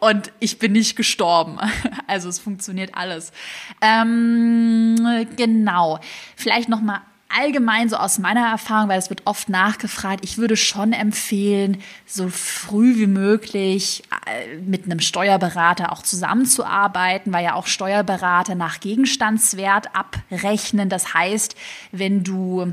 [0.00, 1.58] Und ich bin nicht gestorben.
[2.08, 3.32] Also es funktioniert alles.
[3.80, 5.98] Ähm, genau.
[6.36, 10.56] Vielleicht noch mal allgemein so aus meiner Erfahrung, weil es wird oft nachgefragt, ich würde
[10.56, 17.66] schon empfehlen, so früh wie möglich äh, mit einem Steuerberater auch zusammenzuarbeiten, weil ja auch
[17.66, 20.88] Steuerberater nach Gegenstandswert abrechnen.
[20.88, 21.56] Das heißt,
[21.92, 22.72] wenn du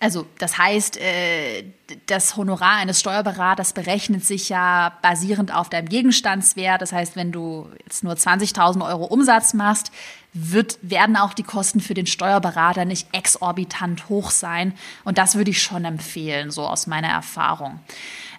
[0.00, 1.64] also das heißt, äh,
[2.06, 6.82] das Honorar eines Steuerberaters berechnet sich ja basierend auf deinem Gegenstandswert.
[6.82, 9.90] Das heißt, wenn du jetzt nur 20.000 Euro Umsatz machst,
[10.34, 14.74] wird, werden auch die Kosten für den Steuerberater nicht exorbitant hoch sein.
[15.04, 17.80] Und das würde ich schon empfehlen, so aus meiner Erfahrung.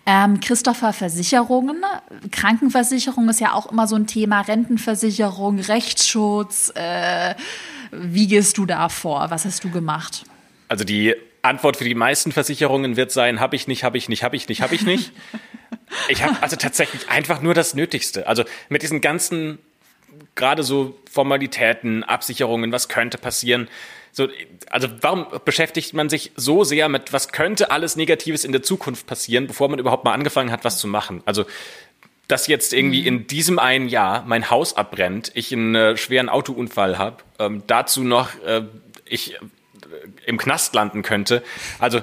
[0.05, 1.83] Ähm, Christopher, Versicherungen,
[2.31, 6.71] Krankenversicherung ist ja auch immer so ein Thema, Rentenversicherung, Rechtsschutz.
[6.75, 7.33] Äh,
[7.91, 9.31] wie gehst du da vor?
[9.31, 10.23] Was hast du gemacht?
[10.67, 14.23] Also die Antwort für die meisten Versicherungen wird sein, habe ich nicht, habe ich nicht,
[14.23, 15.11] habe ich nicht, habe ich nicht.
[16.09, 18.27] Ich habe also tatsächlich einfach nur das Nötigste.
[18.27, 19.59] Also mit diesen ganzen,
[20.35, 23.69] gerade so Formalitäten, Absicherungen, was könnte passieren.
[24.11, 24.27] So,
[24.69, 29.07] also warum beschäftigt man sich so sehr mit, was könnte alles Negatives in der Zukunft
[29.07, 31.21] passieren, bevor man überhaupt mal angefangen hat, was zu machen?
[31.25, 31.45] Also
[32.27, 33.07] dass jetzt irgendwie mhm.
[33.07, 38.03] in diesem einen Jahr mein Haus abbrennt, ich einen äh, schweren Autounfall habe, ähm, dazu
[38.03, 38.63] noch äh,
[39.05, 39.37] ich
[40.25, 41.43] im Knast landen könnte.
[41.79, 42.01] Also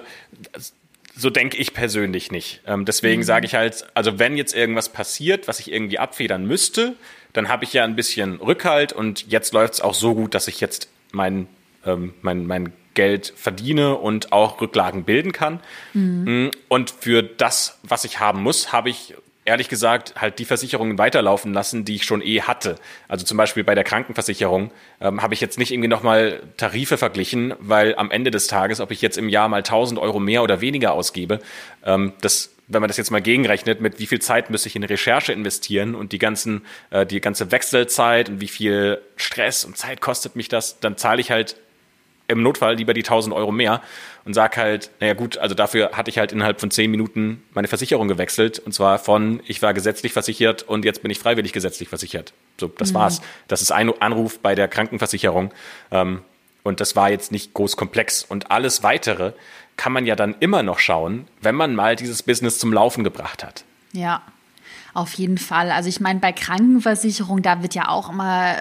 [1.14, 2.62] so denke ich persönlich nicht.
[2.66, 3.26] Ähm, deswegen mhm.
[3.26, 6.95] sage ich halt, also wenn jetzt irgendwas passiert, was ich irgendwie abfedern müsste,
[7.33, 10.49] dann habe ich ja ein bisschen Rückhalt und jetzt läuft es auch so gut, dass
[10.49, 11.47] ich jetzt mein,
[11.87, 15.61] ähm, mein, mein Geld verdiene und auch Rücklagen bilden kann.
[15.95, 16.45] Mhm.
[16.47, 19.14] Mm, und für das, was ich haben muss, habe ich
[19.45, 22.76] ehrlich gesagt halt die Versicherungen weiterlaufen lassen, die ich schon eh hatte.
[23.09, 24.70] Also zum Beispiel bei der Krankenversicherung
[25.01, 28.93] ähm, habe ich jetzt nicht irgendwie nochmal Tarife verglichen, weil am Ende des Tages, ob
[28.93, 31.41] ich jetzt im Jahr mal 1000 Euro mehr oder weniger ausgebe,
[31.85, 34.85] ähm, das wenn man das jetzt mal gegenrechnet, mit wie viel Zeit müsste ich in
[34.85, 40.01] Recherche investieren und die ganzen, äh, die ganze Wechselzeit und wie viel Stress und Zeit
[40.01, 41.57] kostet mich das, dann zahle ich halt
[42.29, 43.83] im Notfall lieber die 1000 Euro mehr
[44.25, 47.69] und sag halt, naja gut, also dafür hatte ich halt innerhalb von zehn Minuten meine
[47.69, 51.89] Versicherung gewechselt und zwar von, ich war gesetzlich versichert und jetzt bin ich freiwillig gesetzlich
[51.89, 52.33] versichert.
[52.59, 52.97] So, das mhm.
[52.97, 53.21] war's.
[53.49, 55.53] Das ist ein Anruf bei der Krankenversicherung
[55.91, 56.23] ähm,
[56.63, 59.33] und das war jetzt nicht groß komplex und alles weitere
[59.83, 63.43] kann man ja dann immer noch schauen, wenn man mal dieses Business zum Laufen gebracht
[63.43, 63.64] hat.
[63.93, 64.22] Ja.
[64.95, 65.70] Auf jeden Fall.
[65.70, 68.57] Also ich meine, bei Krankenversicherung, da wird ja auch immer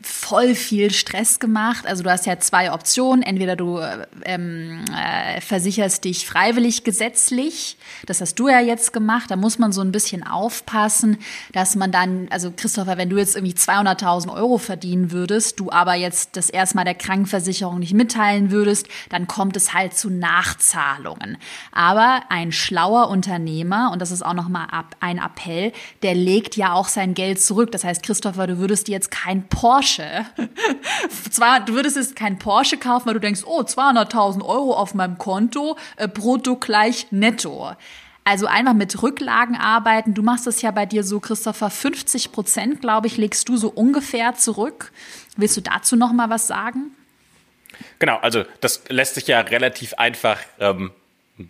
[0.00, 1.86] voll viel Stress gemacht.
[1.86, 3.22] Also du hast ja zwei Optionen.
[3.22, 3.80] Entweder du
[4.24, 7.76] ähm, äh, versicherst dich freiwillig gesetzlich.
[8.06, 9.30] Das hast du ja jetzt gemacht.
[9.30, 11.18] Da muss man so ein bisschen aufpassen,
[11.52, 15.94] dass man dann, also Christopher, wenn du jetzt irgendwie 200.000 Euro verdienen würdest, du aber
[15.94, 21.36] jetzt das erstmal der Krankenversicherung nicht mitteilen würdest, dann kommt es halt zu Nachzahlungen.
[21.72, 24.68] Aber ein schlauer Unternehmer, und das ist auch nochmal
[25.00, 27.72] ein Appell, der legt ja auch sein Geld zurück.
[27.72, 30.26] Das heißt, Christopher, du würdest jetzt kein Porsche,
[31.66, 35.76] du würdest jetzt kein Porsche kaufen, weil du denkst, oh, 200.000 Euro auf meinem Konto,
[35.96, 37.72] äh, brutto gleich netto.
[38.26, 40.14] Also einfach mit Rücklagen arbeiten.
[40.14, 43.68] Du machst es ja bei dir so, Christopher, 50 Prozent, glaube ich, legst du so
[43.68, 44.92] ungefähr zurück.
[45.36, 46.92] Willst du dazu noch mal was sagen?
[47.98, 50.90] Genau, also das lässt sich ja relativ einfach ähm,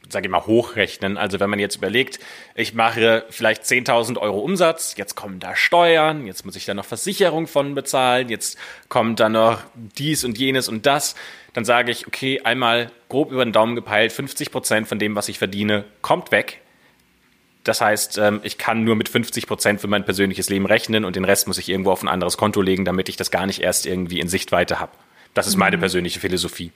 [0.09, 1.19] sage ich mal, hochrechnen.
[1.19, 2.19] Also wenn man jetzt überlegt,
[2.55, 6.87] ich mache vielleicht 10.000 Euro Umsatz, jetzt kommen da Steuern, jetzt muss ich da noch
[6.87, 8.57] Versicherung von bezahlen, jetzt
[8.89, 11.15] kommt da noch dies und jenes und das,
[11.53, 15.29] dann sage ich, okay, einmal grob über den Daumen gepeilt, 50 Prozent von dem, was
[15.29, 16.63] ich verdiene, kommt weg.
[17.63, 21.17] Das heißt, ähm, ich kann nur mit 50 Prozent für mein persönliches Leben rechnen und
[21.17, 23.61] den Rest muss ich irgendwo auf ein anderes Konto legen, damit ich das gar nicht
[23.61, 24.93] erst irgendwie in Sichtweite habe.
[25.35, 25.81] Das ist meine mhm.
[25.81, 26.73] persönliche Philosophie.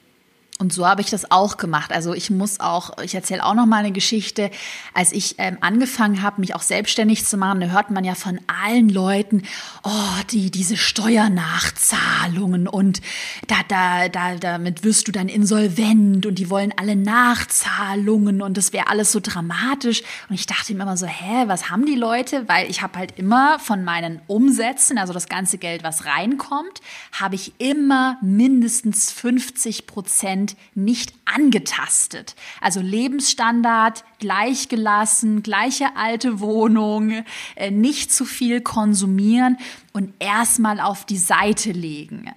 [0.60, 1.92] Und so habe ich das auch gemacht.
[1.92, 4.50] Also ich muss auch, ich erzähle auch noch mal eine Geschichte.
[4.92, 8.40] Als ich ähm, angefangen habe, mich auch selbstständig zu machen, da hört man ja von
[8.48, 9.42] allen Leuten,
[9.84, 13.00] oh, die diese Steuernachzahlungen und
[13.46, 18.72] da, da, da, damit wirst du dann insolvent und die wollen alle Nachzahlungen und das
[18.72, 20.02] wäre alles so dramatisch.
[20.28, 22.48] Und ich dachte mir immer so, hä, was haben die Leute?
[22.48, 26.80] Weil ich habe halt immer von meinen Umsätzen, also das ganze Geld, was reinkommt,
[27.12, 32.34] habe ich immer mindestens 50 Prozent Prozent nicht angetastet.
[32.60, 37.24] Also Lebensstandard gleichgelassen, gleiche alte Wohnung,
[37.56, 39.58] äh, nicht zu viel konsumieren
[39.92, 42.30] und erstmal auf die Seite legen.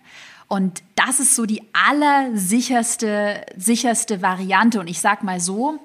[0.47, 4.80] Und das ist so die allersicherste sicherste Variante.
[4.80, 5.80] Und ich sag mal so,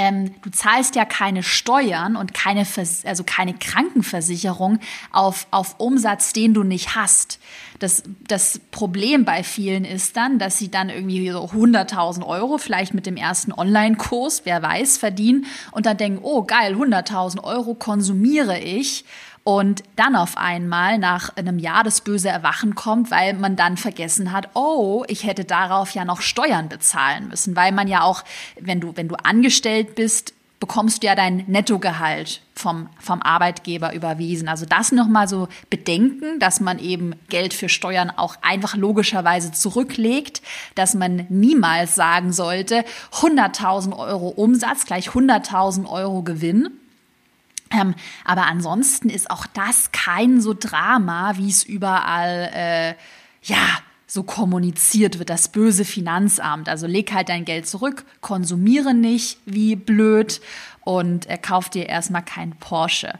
[0.00, 4.78] ähm, du zahlst ja keine Steuern und keine, Vers also keine Krankenversicherung
[5.12, 7.38] auf, auf Umsatz, den du nicht hast.
[7.80, 12.94] Das, das Problem bei vielen ist dann, dass sie dann irgendwie so 100.000 Euro vielleicht
[12.94, 18.58] mit dem ersten Online-Kurs, wer weiß, verdienen und dann denken, oh geil, 100.000 Euro konsumiere
[18.58, 19.04] ich
[19.44, 24.32] und dann auf einmal nach einem Jahr das böse Erwachen kommt, weil man dann vergessen
[24.32, 28.22] hat, oh, ich hätte darauf ja noch Steuern bezahlen müssen, weil man ja auch,
[28.60, 34.46] wenn du, wenn du angestellt bist, bekommst du ja dein Nettogehalt vom, vom Arbeitgeber überwiesen.
[34.46, 40.42] Also das nochmal so bedenken, dass man eben Geld für Steuern auch einfach logischerweise zurücklegt,
[40.74, 46.68] dass man niemals sagen sollte, 100.000 Euro Umsatz gleich 100.000 Euro Gewinn.
[47.72, 47.94] Ähm,
[48.24, 52.94] aber ansonsten ist auch das kein so Drama, wie es überall, äh,
[53.42, 56.68] ja, so kommuniziert wird, das böse Finanzamt.
[56.68, 60.40] Also leg halt dein Geld zurück, konsumiere nicht wie blöd
[60.80, 63.14] und äh, kauf dir erstmal kein Porsche.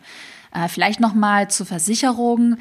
[0.52, 2.56] Äh, vielleicht noch mal zur Versicherung.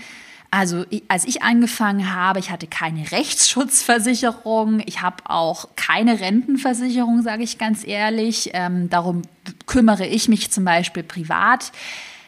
[0.51, 7.43] Also als ich angefangen habe, ich hatte keine Rechtsschutzversicherung, ich habe auch keine Rentenversicherung, sage
[7.43, 8.49] ich ganz ehrlich.
[8.53, 9.21] Ähm, darum
[9.67, 11.71] kümmere ich mich zum Beispiel privat.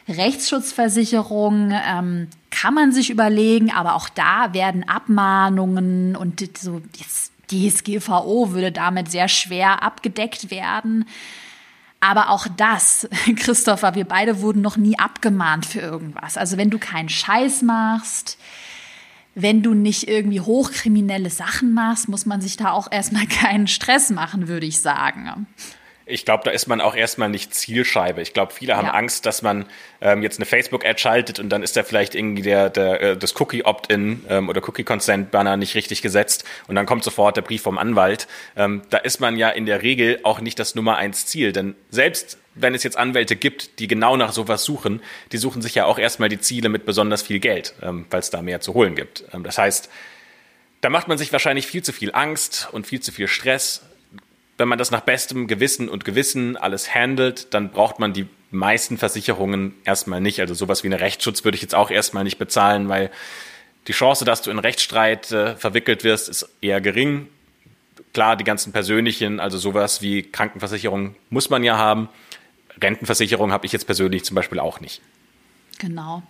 [0.08, 6.80] Rechtsschutzversicherung ähm, kann man sich überlegen, aber auch da werden Abmahnungen und so
[7.48, 11.06] DSGVO würde damit sehr schwer abgedeckt werden.
[12.02, 16.36] Aber auch das, Christopher, wir beide wurden noch nie abgemahnt für irgendwas.
[16.36, 18.38] Also wenn du keinen Scheiß machst,
[19.36, 24.10] wenn du nicht irgendwie hochkriminelle Sachen machst, muss man sich da auch erstmal keinen Stress
[24.10, 25.46] machen, würde ich sagen
[26.06, 28.20] ich glaube, da ist man auch erstmal nicht Zielscheibe.
[28.22, 28.94] Ich glaube, viele haben ja.
[28.94, 29.66] Angst, dass man
[30.00, 33.38] ähm, jetzt eine Facebook-Ad schaltet und dann ist da vielleicht irgendwie der, der äh, das
[33.40, 38.26] Cookie-Opt-in ähm, oder Cookie-Consent-Banner nicht richtig gesetzt und dann kommt sofort der Brief vom Anwalt.
[38.56, 41.74] Ähm, da ist man ja in der Regel auch nicht das Nummer eins Ziel, denn
[41.90, 45.00] selbst wenn es jetzt Anwälte gibt, die genau nach sowas suchen,
[45.32, 48.30] die suchen sich ja auch erstmal die Ziele mit besonders viel Geld, ähm, weil es
[48.30, 49.24] da mehr zu holen gibt.
[49.32, 49.88] Ähm, das heißt,
[50.80, 53.82] da macht man sich wahrscheinlich viel zu viel Angst und viel zu viel Stress.
[54.62, 58.96] Wenn man das nach bestem Gewissen und Gewissen alles handelt, dann braucht man die meisten
[58.96, 60.38] Versicherungen erstmal nicht.
[60.38, 63.10] Also sowas wie eine Rechtsschutz würde ich jetzt auch erstmal nicht bezahlen, weil
[63.88, 67.26] die Chance, dass du in Rechtsstreit äh, verwickelt wirst, ist eher gering.
[68.12, 72.08] Klar, die ganzen persönlichen, also sowas wie Krankenversicherung muss man ja haben.
[72.80, 75.02] Rentenversicherung habe ich jetzt persönlich zum Beispiel auch nicht.
[75.80, 76.22] Genau.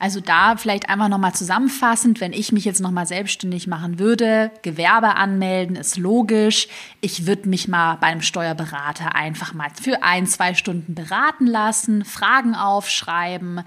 [0.00, 5.14] Also da vielleicht einfach nochmal zusammenfassend, wenn ich mich jetzt nochmal selbstständig machen würde, Gewerbe
[5.16, 6.68] anmelden ist logisch.
[7.02, 12.54] Ich würde mich mal beim Steuerberater einfach mal für ein, zwei Stunden beraten lassen, Fragen
[12.54, 13.62] aufschreiben,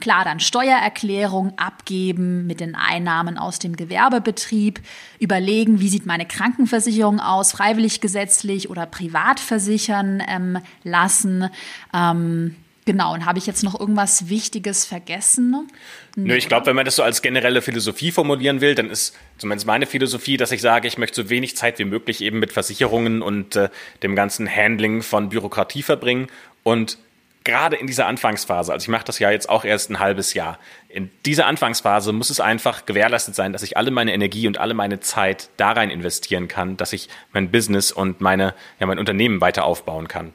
[0.00, 4.80] Klar, dann Steuererklärung abgeben mit den Einnahmen aus dem Gewerbebetrieb,
[5.18, 11.50] überlegen, wie sieht meine Krankenversicherung aus, freiwillig gesetzlich oder privat versichern ähm, lassen.
[11.92, 12.54] Ähm,
[12.88, 15.68] Genau, und habe ich jetzt noch irgendwas Wichtiges vergessen?
[16.16, 19.66] Nö, ich glaube, wenn man das so als generelle Philosophie formulieren will, dann ist zumindest
[19.66, 23.20] meine Philosophie, dass ich sage, ich möchte so wenig Zeit wie möglich eben mit Versicherungen
[23.20, 23.68] und äh,
[24.02, 26.28] dem ganzen Handling von Bürokratie verbringen
[26.62, 26.96] und
[27.44, 30.58] gerade in dieser Anfangsphase, also ich mache das ja jetzt auch erst ein halbes Jahr,
[30.88, 34.72] in dieser Anfangsphase muss es einfach gewährleistet sein, dass ich alle meine Energie und alle
[34.72, 39.42] meine Zeit da rein investieren kann, dass ich mein Business und meine, ja, mein Unternehmen
[39.42, 40.32] weiter aufbauen kann.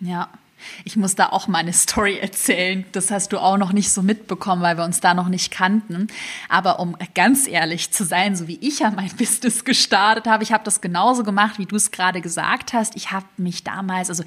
[0.00, 0.28] Ja,
[0.84, 2.84] ich muss da auch meine Story erzählen.
[2.92, 6.08] Das hast du auch noch nicht so mitbekommen, weil wir uns da noch nicht kannten.
[6.48, 10.52] Aber um ganz ehrlich zu sein, so wie ich ja mein Business gestartet habe, ich
[10.52, 12.96] habe das genauso gemacht, wie du es gerade gesagt hast.
[12.96, 14.24] Ich habe mich damals, also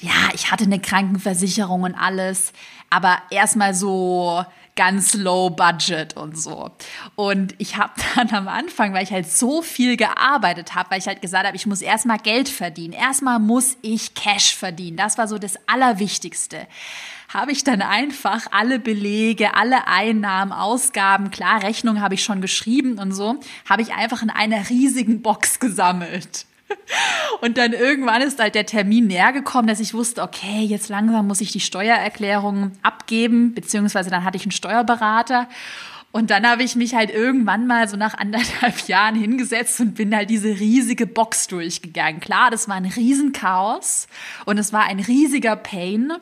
[0.00, 2.52] ja, ich hatte eine Krankenversicherung und alles,
[2.90, 4.44] aber erstmal so
[4.76, 6.70] ganz low budget und so.
[7.16, 11.06] Und ich habe dann am Anfang, weil ich halt so viel gearbeitet habe, weil ich
[11.06, 12.92] halt gesagt habe, ich muss erstmal Geld verdienen.
[12.92, 14.96] Erstmal muss ich Cash verdienen.
[14.96, 16.66] Das war so das Allerwichtigste
[17.28, 22.98] habe ich dann einfach alle Belege, alle Einnahmen, Ausgaben, klar, Rechnung habe ich schon geschrieben
[22.98, 26.46] und so, habe ich einfach in einer riesigen Box gesammelt.
[27.40, 31.26] Und dann irgendwann ist halt der Termin näher gekommen, dass ich wusste, okay, jetzt langsam
[31.26, 35.48] muss ich die Steuererklärung abgeben, beziehungsweise dann hatte ich einen Steuerberater.
[36.12, 40.14] Und dann habe ich mich halt irgendwann mal so nach anderthalb Jahren hingesetzt und bin
[40.16, 42.20] halt diese riesige Box durchgegangen.
[42.20, 44.06] Klar, das war ein Riesenchaos
[44.46, 46.12] und es war ein riesiger Pain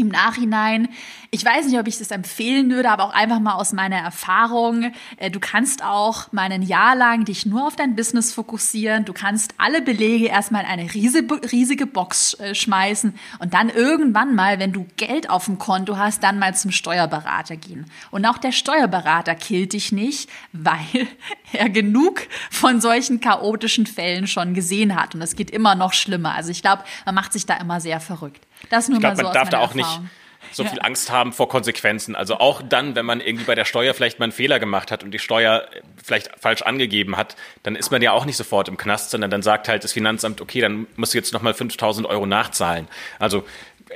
[0.00, 0.88] im Nachhinein,
[1.30, 4.92] ich weiß nicht, ob ich das empfehlen würde, aber auch einfach mal aus meiner Erfahrung.
[5.18, 9.04] Äh, du kannst auch mal ein Jahr lang dich nur auf dein Business fokussieren.
[9.04, 14.58] Du kannst alle Belege erstmal in eine riesige, Box äh, schmeißen und dann irgendwann mal,
[14.58, 17.84] wenn du Geld auf dem Konto hast, dann mal zum Steuerberater gehen.
[18.10, 21.08] Und auch der Steuerberater killt dich nicht, weil
[21.52, 25.14] er genug von solchen chaotischen Fällen schon gesehen hat.
[25.14, 26.34] Und es geht immer noch schlimmer.
[26.34, 28.47] Also ich glaube, man macht sich da immer sehr verrückt.
[28.70, 30.02] Das nur ich glaube, so man darf da auch Erfahrung.
[30.02, 30.10] nicht
[30.52, 32.16] so viel Angst haben vor Konsequenzen.
[32.16, 35.04] Also auch dann, wenn man irgendwie bei der Steuer vielleicht mal einen Fehler gemacht hat
[35.04, 35.68] und die Steuer
[36.02, 39.42] vielleicht falsch angegeben hat, dann ist man ja auch nicht sofort im Knast, sondern dann
[39.42, 42.88] sagt halt das Finanzamt, okay, dann musst du jetzt nochmal 5000 Euro nachzahlen.
[43.18, 43.44] Also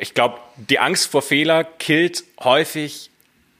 [0.01, 3.11] ich glaube, die Angst vor Fehler killt häufig,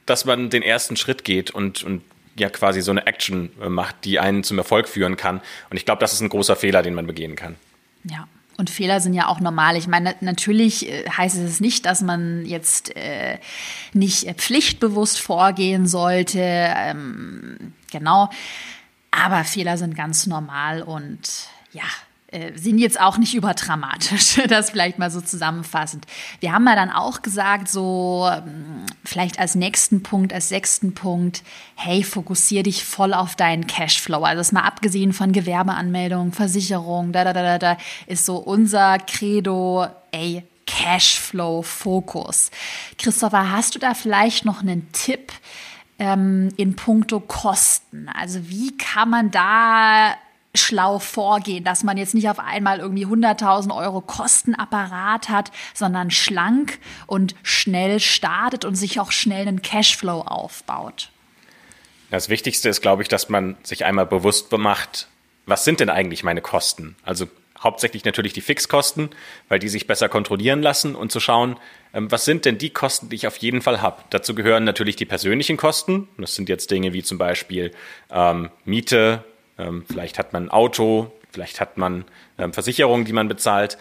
[0.07, 2.03] dass man den ersten Schritt geht und, und
[2.37, 5.41] ja quasi so eine Action macht, die einen zum Erfolg führen kann.
[5.71, 7.57] Und ich glaube, das ist ein großer Fehler, den man begehen kann.
[8.05, 8.27] Ja,
[8.59, 9.77] und Fehler sind ja auch normal.
[9.77, 13.39] Ich meine, natürlich äh, heißt es nicht, dass man jetzt äh,
[13.93, 16.41] nicht äh, pflichtbewusst vorgehen sollte.
[16.41, 18.31] Ähm, genau.
[19.11, 21.85] Aber Fehler sind ganz normal und ja,
[22.33, 24.37] äh, sind jetzt auch nicht überdramatisch.
[24.49, 26.07] Das vielleicht mal so zusammenfassend.
[26.41, 31.43] Wir haben ja dann auch gesagt, so ähm, vielleicht als nächsten Punkt, als sechsten Punkt,
[31.75, 34.25] hey, fokussier dich voll auf deinen Cashflow.
[34.25, 37.77] Also das mal abgesehen von Gewerbeanmeldung, Versicherung, da, da, da, da,
[38.07, 42.51] ist so unser Credo, ey, Cashflow-Fokus.
[42.99, 45.33] Christopher, hast du da vielleicht noch einen Tipp
[45.99, 48.09] ähm, in puncto Kosten?
[48.09, 50.15] Also wie kann man da
[50.55, 56.79] schlau vorgehen, dass man jetzt nicht auf einmal irgendwie 100.000 Euro Kostenapparat hat, sondern schlank
[57.07, 61.11] und schnell startet und sich auch schnell einen Cashflow aufbaut.
[62.11, 65.09] Das Wichtigste ist, glaube ich, dass man sich einmal bewusst macht,
[65.47, 66.97] was sind denn eigentlich meine Kosten?
[67.03, 67.27] Also
[67.59, 69.11] hauptsächlich natürlich die Fixkosten,
[69.49, 71.57] weil die sich besser kontrollieren lassen und zu schauen,
[71.95, 74.03] ähm, was sind denn die Kosten, die ich auf jeden Fall habe.
[74.11, 76.09] Dazu gehören natürlich die persönlichen Kosten.
[76.19, 77.71] Das sind jetzt Dinge wie zum Beispiel
[78.11, 79.25] ähm, Miete,
[79.63, 82.05] ähm, vielleicht hat man ein Auto, vielleicht hat man
[82.39, 83.79] ähm, Versicherungen, die man bezahlt,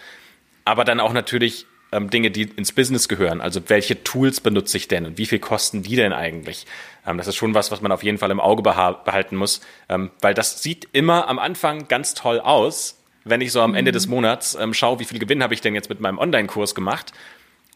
[0.66, 3.42] aber dann auch natürlich ähm, Dinge, die ins Business gehören.
[3.42, 6.66] Also welche Tools benutze ich denn und wie viel kosten die denn eigentlich?
[7.06, 10.12] Ähm, das ist schon was, was man auf jeden Fall im Auge behalten muss, ähm,
[10.22, 14.08] weil das sieht immer am Anfang ganz toll aus, wenn ich so am Ende des
[14.08, 17.12] Monats ähm, schaue, wie viel Gewinn habe ich denn jetzt mit meinem Online-Kurs gemacht.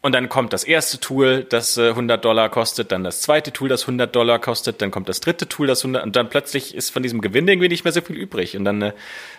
[0.06, 3.68] Und dann kommt das erste Tool, das äh, 100 Dollar kostet, dann das zweite Tool,
[3.68, 6.90] das 100 Dollar kostet, dann kommt das dritte Tool, das 100 und dann plötzlich ist
[6.90, 8.56] von diesem Gewinn irgendwie nicht mehr so viel übrig.
[8.56, 8.92] Und dann äh,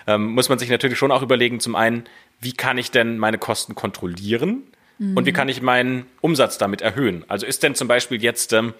[0.07, 2.03] ähm, muss man sich natürlich schon auch überlegen, zum einen,
[2.41, 4.63] wie kann ich denn meine Kosten kontrollieren
[4.97, 5.15] mhm.
[5.15, 7.23] und wie kann ich meinen Umsatz damit erhöhen?
[7.29, 8.73] Also ist denn zum Beispiel jetzt ähm,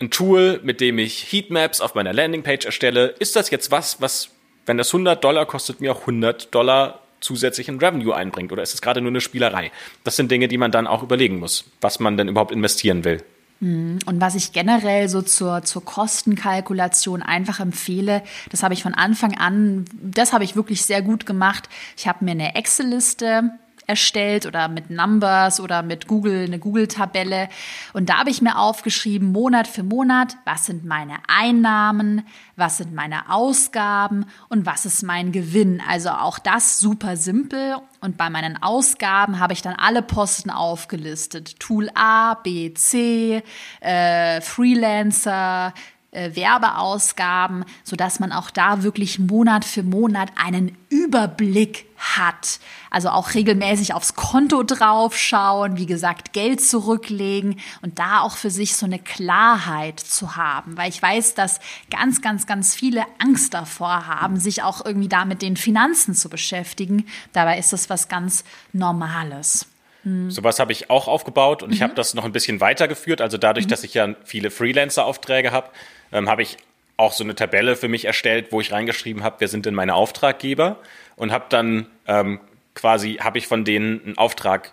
[0.00, 4.30] ein Tool, mit dem ich Heatmaps auf meiner Landingpage erstelle, ist das jetzt was, was,
[4.66, 8.52] wenn das 100 Dollar kostet, mir auch 100 Dollar zusätzlichen Revenue einbringt?
[8.52, 9.70] Oder ist es gerade nur eine Spielerei?
[10.04, 13.22] Das sind Dinge, die man dann auch überlegen muss, was man denn überhaupt investieren will.
[13.60, 13.98] Mhm.
[14.06, 19.36] Und was ich generell so zur, zur Kostenkalkulation einfach empfehle, das habe ich von Anfang
[19.36, 21.68] an, das habe ich wirklich sehr gut gemacht.
[21.96, 23.50] Ich habe mir eine Excel-Liste
[23.88, 27.48] erstellt oder mit Numbers oder mit Google, eine Google-Tabelle.
[27.94, 32.94] Und da habe ich mir aufgeschrieben, Monat für Monat, was sind meine Einnahmen, was sind
[32.94, 35.82] meine Ausgaben und was ist mein Gewinn.
[35.88, 37.76] Also auch das super simpel.
[38.00, 41.58] Und bei meinen Ausgaben habe ich dann alle Posten aufgelistet.
[41.58, 43.42] Tool A, B, C,
[43.80, 45.72] äh, Freelancer,
[46.18, 52.58] äh, Werbeausgaben, so dass man auch da wirklich Monat für Monat einen Überblick hat.
[52.90, 58.76] Also auch regelmäßig aufs Konto draufschauen, wie gesagt, Geld zurücklegen und da auch für sich
[58.76, 61.60] so eine Klarheit zu haben, weil ich weiß, dass
[61.90, 66.28] ganz, ganz, ganz viele Angst davor haben, sich auch irgendwie da mit den Finanzen zu
[66.28, 67.06] beschäftigen.
[67.32, 69.66] Dabei ist das was ganz Normales.
[70.04, 70.30] Mhm.
[70.30, 71.74] Sowas habe ich auch aufgebaut und mhm.
[71.74, 73.20] ich habe das noch ein bisschen weitergeführt.
[73.20, 73.70] Also dadurch, mhm.
[73.70, 75.70] dass ich ja viele Freelancer-Aufträge habe,
[76.12, 76.56] ähm, habe ich
[76.96, 79.94] auch so eine Tabelle für mich erstellt, wo ich reingeschrieben habe, wer sind denn meine
[79.94, 80.78] Auftraggeber
[81.16, 82.40] und habe dann ähm,
[82.74, 84.72] quasi, habe ich von denen einen Auftrag,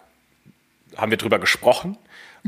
[0.97, 1.97] haben wir drüber gesprochen.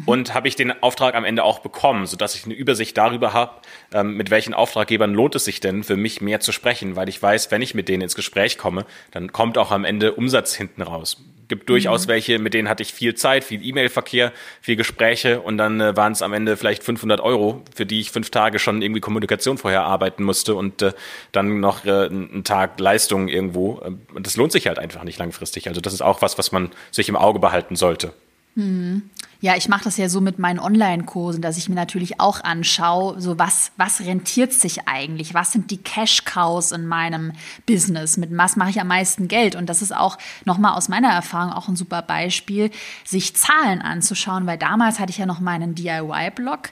[0.06, 3.56] Und habe ich den Auftrag am Ende auch bekommen, sodass ich eine Übersicht darüber habe,
[3.94, 7.22] ähm, mit welchen Auftraggebern lohnt es sich denn für mich mehr zu sprechen, weil ich
[7.22, 10.82] weiß, wenn ich mit denen ins Gespräch komme, dann kommt auch am Ende Umsatz hinten
[10.82, 11.18] raus
[11.48, 12.12] gibt durchaus mhm.
[12.12, 16.12] welche, mit denen hatte ich viel Zeit, viel E-Mail-Verkehr, viel Gespräche und dann äh, waren
[16.12, 19.84] es am Ende vielleicht 500 Euro, für die ich fünf Tage schon irgendwie Kommunikation vorher
[19.84, 20.94] arbeiten musste und äh,
[21.32, 23.82] dann noch äh, einen Tag Leistung irgendwo.
[23.84, 25.68] Äh, und das lohnt sich halt einfach nicht langfristig.
[25.68, 28.14] Also das ist auch was, was man sich im Auge behalten sollte.
[28.56, 29.10] Mhm.
[29.40, 33.22] Ja, ich mache das ja so mit meinen Online-Kursen, dass ich mir natürlich auch anschaue,
[33.22, 35.36] so was, was rentiert sich eigentlich?
[35.36, 37.34] Was sind die Cash-Cows in meinem
[37.68, 38.18] Business?
[38.18, 39.56] Mit was mache ich am meisten Geld?
[39.56, 42.72] Und das ist auch nochmal aus meiner Erfahrung auch ein super Beispiel,
[43.04, 46.70] sich Zahlen anzuschauen, weil damals hatte ich ja noch meinen DIY-Blog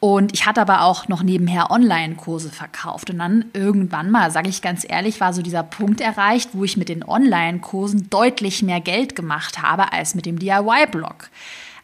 [0.00, 3.10] und ich hatte aber auch noch nebenher Online-Kurse verkauft.
[3.10, 6.78] Und dann irgendwann mal, sage ich ganz ehrlich, war so dieser Punkt erreicht, wo ich
[6.78, 11.28] mit den Online-Kursen deutlich mehr Geld gemacht habe als mit dem DIY-Blog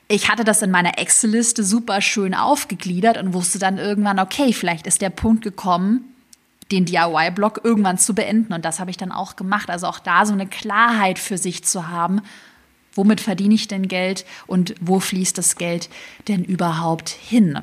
[0.09, 4.87] ich hatte das in meiner Excel-Liste super schön aufgegliedert und wusste dann irgendwann, okay, vielleicht
[4.87, 6.13] ist der Punkt gekommen,
[6.71, 8.53] den DIY-Blog irgendwann zu beenden.
[8.53, 9.71] Und das habe ich dann auch gemacht.
[9.71, 12.21] Also auch da so eine Klarheit für sich zu haben,
[12.95, 15.89] womit verdiene ich denn Geld und wo fließt das Geld
[16.29, 17.61] denn überhaupt hin?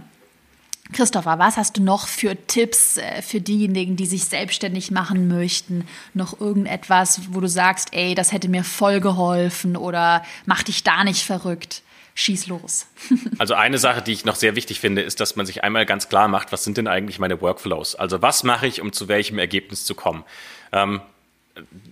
[0.92, 5.86] Christopher, was hast du noch für Tipps äh, für diejenigen, die sich selbstständig machen möchten?
[6.16, 11.04] Noch irgendetwas, wo du sagst, ey, das hätte mir voll geholfen oder mach dich da
[11.04, 11.84] nicht verrückt?
[12.20, 12.88] Schieß los.
[13.38, 16.09] also eine Sache, die ich noch sehr wichtig finde, ist, dass man sich einmal ganz
[16.09, 17.95] klar macht, was sind denn eigentlich meine Workflows?
[17.95, 20.24] Also was mache ich, um zu welchem Ergebnis zu kommen?
[20.72, 21.01] Ähm,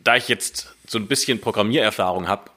[0.03, 2.51] da ich jetzt so ein bisschen Programmiererfahrung habe,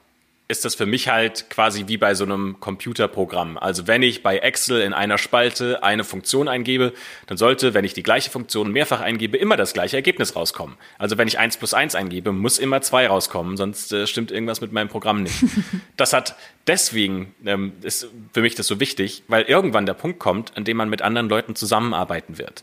[0.51, 3.57] ist das für mich halt quasi wie bei so einem Computerprogramm.
[3.57, 6.91] Also wenn ich bei Excel in einer Spalte eine Funktion eingebe,
[7.27, 10.75] dann sollte, wenn ich die gleiche Funktion mehrfach eingebe, immer das gleiche Ergebnis rauskommen.
[10.99, 14.59] Also wenn ich eins plus eins eingebe, muss immer zwei rauskommen, sonst äh, stimmt irgendwas
[14.59, 15.41] mit meinem Programm nicht.
[15.97, 16.35] das hat
[16.67, 20.75] deswegen ähm, ist für mich das so wichtig, weil irgendwann der Punkt kommt, an dem
[20.75, 22.61] man mit anderen Leuten zusammenarbeiten wird.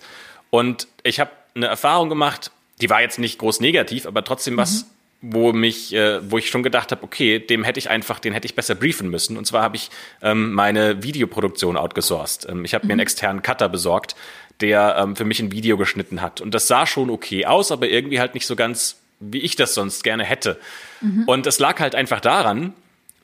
[0.51, 2.51] Und ich habe eine Erfahrung gemacht,
[2.83, 6.49] die war jetzt nicht groß negativ, aber trotzdem was mhm wo mich, äh, wo ich
[6.49, 9.37] schon gedacht habe, okay, dem hätte ich einfach, den hätte ich besser briefen müssen.
[9.37, 9.91] Und zwar habe ich
[10.23, 12.49] ähm, meine Videoproduktion outgesourced.
[12.49, 12.89] Ähm, ich habe mhm.
[12.89, 13.03] mir einen mhm.
[13.03, 14.15] externen Cutter besorgt,
[14.61, 16.41] der ähm, für mich ein Video geschnitten hat.
[16.41, 19.75] Und das sah schon okay aus, aber irgendwie halt nicht so ganz, wie ich das
[19.75, 20.59] sonst gerne hätte.
[21.01, 21.25] Mhm.
[21.27, 22.73] Und es lag halt einfach daran,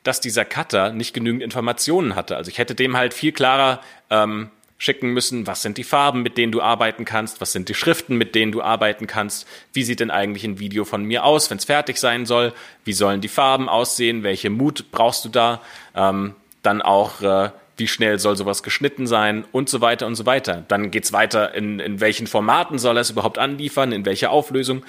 [0.03, 2.35] dass dieser Cutter nicht genügend Informationen hatte.
[2.35, 4.49] Also ich hätte dem halt viel klarer ähm,
[4.85, 8.17] schicken müssen, was sind die Farben, mit denen du arbeiten kannst, was sind die Schriften,
[8.17, 11.57] mit denen du arbeiten kannst, wie sieht denn eigentlich ein Video von mir aus, wenn
[11.57, 15.61] es fertig sein soll, wie sollen die Farben aussehen, welche Mut brauchst du da,
[15.95, 19.43] ähm, dann auch, äh, wie schnell soll sowas geschnitten sein?
[19.51, 20.63] Und so weiter und so weiter.
[20.67, 24.85] Dann geht's weiter, in, in welchen Formaten soll er es überhaupt anliefern, in welcher Auflösung.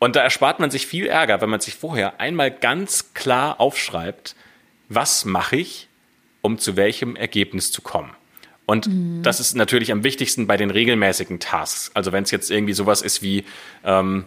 [0.00, 4.34] Und da erspart man sich viel Ärger, wenn man sich vorher einmal ganz klar aufschreibt,
[4.88, 5.88] was mache ich,
[6.42, 8.15] um zu welchem Ergebnis zu kommen.
[8.66, 9.22] Und mhm.
[9.22, 11.92] das ist natürlich am wichtigsten bei den regelmäßigen Tasks.
[11.94, 13.44] Also wenn es jetzt irgendwie sowas ist wie,
[13.84, 14.24] ähm,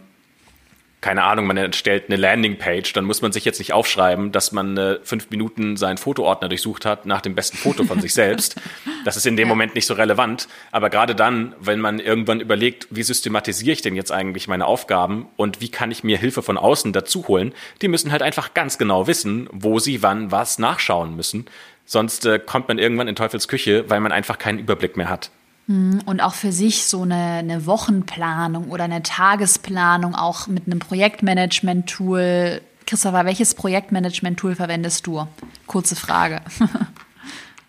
[1.01, 4.75] keine Ahnung, man erstellt eine Landingpage, dann muss man sich jetzt nicht aufschreiben, dass man
[4.77, 8.55] äh, fünf Minuten seinen Fotoordner durchsucht hat nach dem besten Foto von sich selbst.
[9.05, 9.47] Das ist in dem.
[9.47, 10.49] Moment nicht so relevant.
[10.71, 15.27] Aber gerade dann, wenn man irgendwann überlegt, wie systematisiere ich denn jetzt eigentlich meine Aufgaben
[15.37, 18.77] und wie kann ich mir Hilfe von außen dazu holen, die müssen halt einfach ganz
[18.77, 21.45] genau wissen, wo sie wann was nachschauen müssen.
[21.91, 25.31] Sonst äh, kommt man irgendwann in Teufels Küche, weil man einfach keinen Überblick mehr hat.
[25.65, 30.77] Hm, und auch für sich so eine, eine Wochenplanung oder eine Tagesplanung, auch mit einem
[30.77, 32.61] Projektmanagement-Tool.
[32.85, 35.27] Christopher, welches Projektmanagement-Tool verwendest du?
[35.65, 36.41] Kurze Frage.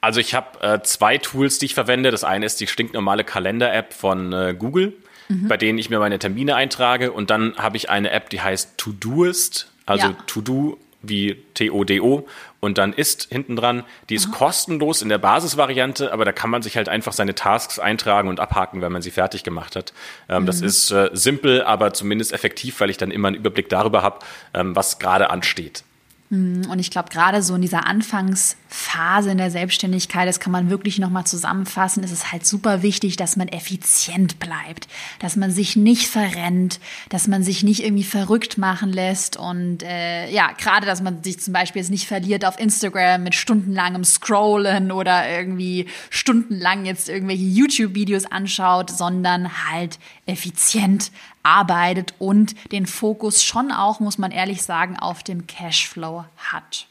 [0.03, 2.11] Also ich habe äh, zwei Tools, die ich verwende.
[2.11, 4.95] Das eine ist die stinknormale Kalender-App von äh, Google,
[5.29, 5.47] mhm.
[5.47, 7.12] bei denen ich mir meine Termine eintrage.
[7.12, 10.16] Und dann habe ich eine App, die heißt Todoist, also ja.
[10.27, 12.26] To-Do wie T-O-D-O
[12.61, 13.84] und dann ist hinten dran.
[14.09, 14.36] Die ist Aha.
[14.36, 18.40] kostenlos in der Basisvariante, aber da kann man sich halt einfach seine Tasks eintragen und
[18.40, 19.92] abhaken, wenn man sie fertig gemacht hat.
[20.28, 20.46] Ähm, mhm.
[20.46, 24.18] Das ist äh, simpel, aber zumindest effektiv, weil ich dann immer einen Überblick darüber habe,
[24.55, 25.84] ähm, was gerade ansteht.
[26.31, 26.70] Mhm.
[26.70, 30.99] Und ich glaube, gerade so in dieser Anfangsphase in der Selbstständigkeit, das kann man wirklich
[31.01, 34.87] nochmal zusammenfassen, ist es halt super wichtig, dass man effizient bleibt,
[35.18, 36.78] dass man sich nicht verrennt,
[37.09, 41.41] dass man sich nicht irgendwie verrückt machen lässt und äh, ja, gerade, dass man sich
[41.41, 47.43] zum Beispiel jetzt nicht verliert auf Instagram mit stundenlangem Scrollen oder irgendwie stundenlang jetzt irgendwelche
[47.43, 49.99] YouTube-Videos anschaut, sondern halt
[50.31, 51.11] effizient
[51.43, 56.87] arbeitet und den Fokus schon auch, muss man ehrlich sagen, auf dem Cashflow hat.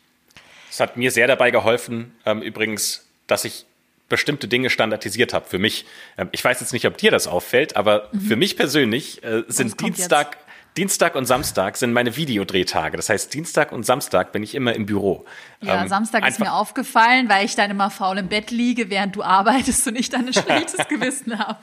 [0.70, 3.66] Es hat mir sehr dabei geholfen, ähm, übrigens, dass ich
[4.08, 5.86] bestimmte Dinge standardisiert habe für mich.
[6.18, 8.22] Ähm, ich weiß jetzt nicht, ob dir das auffällt, aber mhm.
[8.22, 10.38] für mich persönlich äh, sind Dienstag?
[10.78, 12.96] Dienstag und Samstag sind meine Videodrehtage.
[12.96, 15.26] Das heißt, Dienstag und Samstag bin ich immer im Büro.
[15.62, 19.16] Ja, ähm, Samstag ist mir aufgefallen, weil ich dann immer faul im Bett liege, während
[19.16, 21.60] du arbeitest und ich dann ein schlechtes Gewissen habe.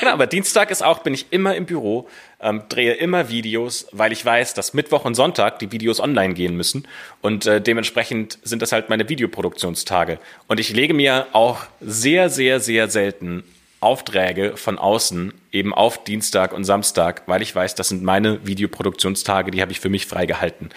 [0.00, 2.08] genau, aber Dienstag ist auch, bin ich immer im Büro,
[2.40, 6.56] ähm, drehe immer Videos, weil ich weiß, dass Mittwoch und Sonntag die Videos online gehen
[6.56, 6.86] müssen.
[7.20, 10.18] Und äh, dementsprechend sind das halt meine Videoproduktionstage.
[10.46, 13.44] Und ich lege mir auch sehr, sehr, sehr selten
[13.82, 19.50] Aufträge von außen eben auf Dienstag und Samstag, weil ich weiß, das sind meine Videoproduktionstage,
[19.50, 20.70] die habe ich für mich freigehalten.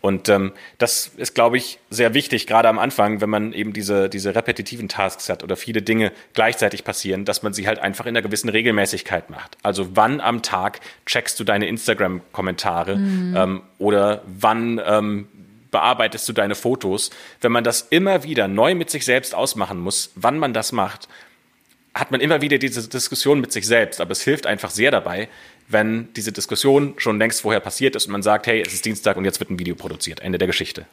[0.00, 4.08] Und ähm, das ist, glaube ich, sehr wichtig, gerade am Anfang, wenn man eben diese,
[4.08, 8.10] diese repetitiven Tasks hat oder viele Dinge gleichzeitig passieren, dass man sie halt einfach in
[8.10, 9.58] einer gewissen Regelmäßigkeit macht.
[9.62, 13.36] Also wann am Tag checkst du deine Instagram-Kommentare mhm.
[13.36, 15.28] ähm, oder wann ähm,
[15.70, 17.10] bearbeitest du deine Fotos?
[17.42, 21.08] Wenn man das immer wieder neu mit sich selbst ausmachen muss, wann man das macht,
[21.94, 24.00] hat man immer wieder diese Diskussion mit sich selbst.
[24.00, 25.28] Aber es hilft einfach sehr dabei,
[25.68, 29.16] wenn diese Diskussion schon längst vorher passiert ist und man sagt, hey, es ist Dienstag
[29.16, 30.20] und jetzt wird ein Video produziert.
[30.20, 30.86] Ende der Geschichte.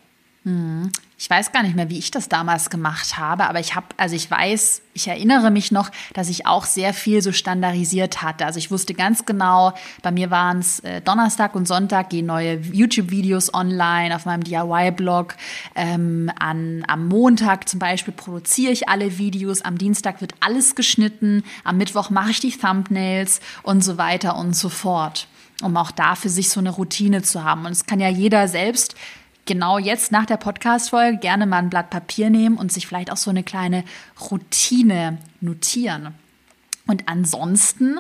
[0.47, 0.89] Hm.
[1.19, 4.15] Ich weiß gar nicht mehr, wie ich das damals gemacht habe, aber ich habe, also
[4.15, 8.45] ich weiß, ich erinnere mich noch, dass ich auch sehr viel so standardisiert hatte.
[8.45, 9.73] Also ich wusste ganz genau,
[10.03, 15.35] bei mir waren es äh, Donnerstag und Sonntag gehen neue YouTube-Videos online auf meinem DIY-Blog.
[15.75, 21.75] Ähm, am Montag zum Beispiel produziere ich alle Videos, am Dienstag wird alles geschnitten, am
[21.77, 25.27] Mittwoch mache ich die Thumbnails und so weiter und so fort
[25.63, 27.65] um auch da für sich so eine Routine zu haben.
[27.65, 28.93] Und es kann ja jeder selbst
[29.47, 33.17] genau jetzt nach der Podcast-Folge gerne mal ein Blatt Papier nehmen und sich vielleicht auch
[33.17, 33.83] so eine kleine
[34.29, 36.13] Routine notieren.
[36.85, 37.99] Und ansonsten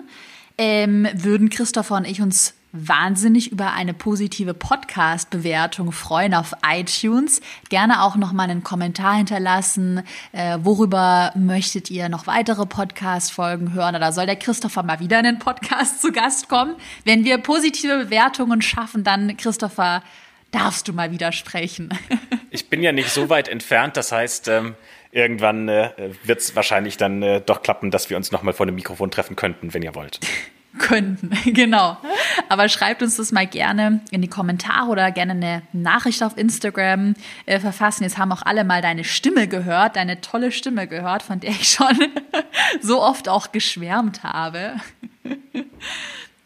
[0.57, 7.41] ähm, würden Christopher und ich uns wahnsinnig über eine positive Podcast-Bewertung freuen auf iTunes.
[7.69, 10.03] Gerne auch noch mal einen Kommentar hinterlassen.
[10.31, 13.95] Äh, worüber möchtet ihr noch weitere Podcast-Folgen hören?
[13.95, 16.75] Oder soll der Christopher mal wieder in den Podcast zu Gast kommen?
[17.03, 20.03] Wenn wir positive Bewertungen schaffen, dann Christopher
[20.51, 21.89] darfst du mal widersprechen.
[22.51, 24.75] ich bin ja nicht so weit entfernt, das heißt, ähm,
[25.11, 25.91] irgendwann äh,
[26.23, 29.35] wird es wahrscheinlich dann äh, doch klappen, dass wir uns nochmal vor dem Mikrofon treffen
[29.35, 30.19] könnten, wenn ihr wollt.
[30.77, 31.97] könnten, genau.
[32.49, 37.15] Aber schreibt uns das mal gerne in die Kommentare oder gerne eine Nachricht auf Instagram
[37.45, 38.03] äh, verfassen.
[38.03, 41.69] Jetzt haben auch alle mal deine Stimme gehört, deine tolle Stimme gehört, von der ich
[41.69, 41.97] schon
[42.81, 44.75] so oft auch geschwärmt habe.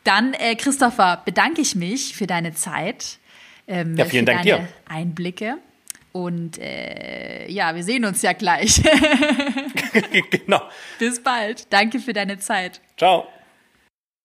[0.04, 3.20] Dann, äh, Christopher, bedanke ich mich für deine Zeit
[3.68, 4.68] ähm, ja, vielen Dank dir.
[4.88, 5.58] Einblicke.
[6.14, 8.82] Und äh, ja, wir sehen uns ja gleich.
[10.30, 10.62] genau.
[11.00, 11.72] Bis bald.
[11.72, 12.82] Danke für deine Zeit.
[12.98, 13.28] Ciao.